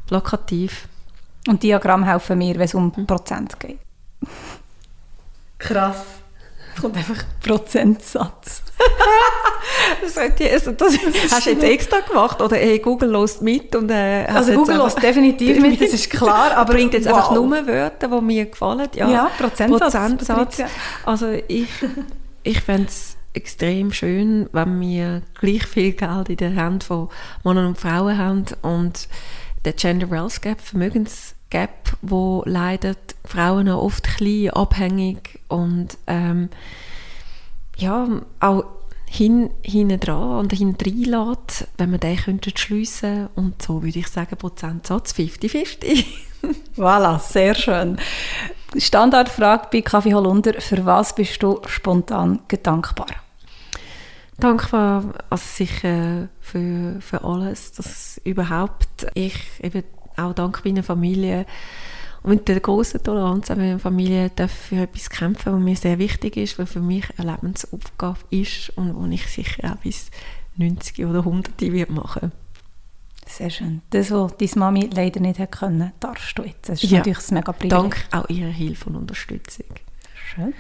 [0.07, 0.89] plakativ.
[1.49, 3.79] Und Diagramm helfen mir, wenn es um Prozent geht.
[5.59, 6.05] Krass.
[6.75, 8.63] Es kommt einfach Prozentsatz.
[10.01, 10.99] das, also das
[11.31, 15.03] hast du jetzt extra gemacht oder hey, Google lost mit und äh, also Google lost
[15.03, 17.17] definitiv mit, das ist klar, aber bringt jetzt wow.
[17.17, 18.89] einfach nur Wörter, die mir gefallen.
[18.95, 19.93] Ja, ja Prozentsatz.
[19.93, 20.63] Prozentsatz.
[21.05, 21.69] Also ich
[22.43, 27.09] ich fände es extrem schön, wenn wir gleich viel Geld in der Hand von
[27.45, 29.09] Männern und Frauen haben und
[29.65, 36.51] der Gender Wealth Gap, Vermögensgap, wo leidet Frauen auch oft klein, abhängig und ähm,
[37.77, 38.07] ja,
[38.41, 38.65] auch
[39.09, 44.09] hin, hinten dran und hinten lässt, wenn man den könnte schliessen und so würde ich
[44.09, 46.05] sagen Prozentsatz 50-50.
[46.77, 47.99] voilà, sehr schön.
[48.77, 53.07] Standardfrage bei Kaffee Holunder, für was bist du spontan dankbar?
[54.39, 59.85] Dankbar also sicher für, für alles, dass überhaupt ich eben
[60.17, 61.47] auch dank meiner Familie
[62.23, 65.99] und mit der großen Toleranz an meiner Familie darf für etwas kämpfen, was mir sehr
[65.99, 70.11] wichtig ist, was für mich eine Lebensaufgabe ist und wo ich sicher auch bis
[70.57, 72.33] 90 oder 100 wird machen
[73.33, 73.83] sehr schön.
[73.91, 76.69] Das, was deine Mami leider nicht hat können, darfst du jetzt.
[76.69, 76.99] Das ist ja.
[76.99, 77.71] natürlich ein mega Privileg.
[77.71, 79.67] Dank auch ihrer Hilfe und Unterstützung.
[80.15, 80.55] Schön.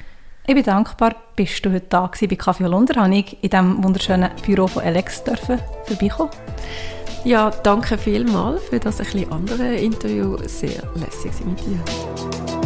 [0.47, 3.01] Ich bin dankbar, bist du heute da gewesen bei Kaffee Holunder.
[3.01, 6.31] Habe ich in diesem wunderschönen Büro von Alex dürfen vorbeikommen.
[7.25, 10.37] Ja, danke vielmals für das ein bisschen andere Interview.
[10.49, 12.61] Sehr lässig mit dir.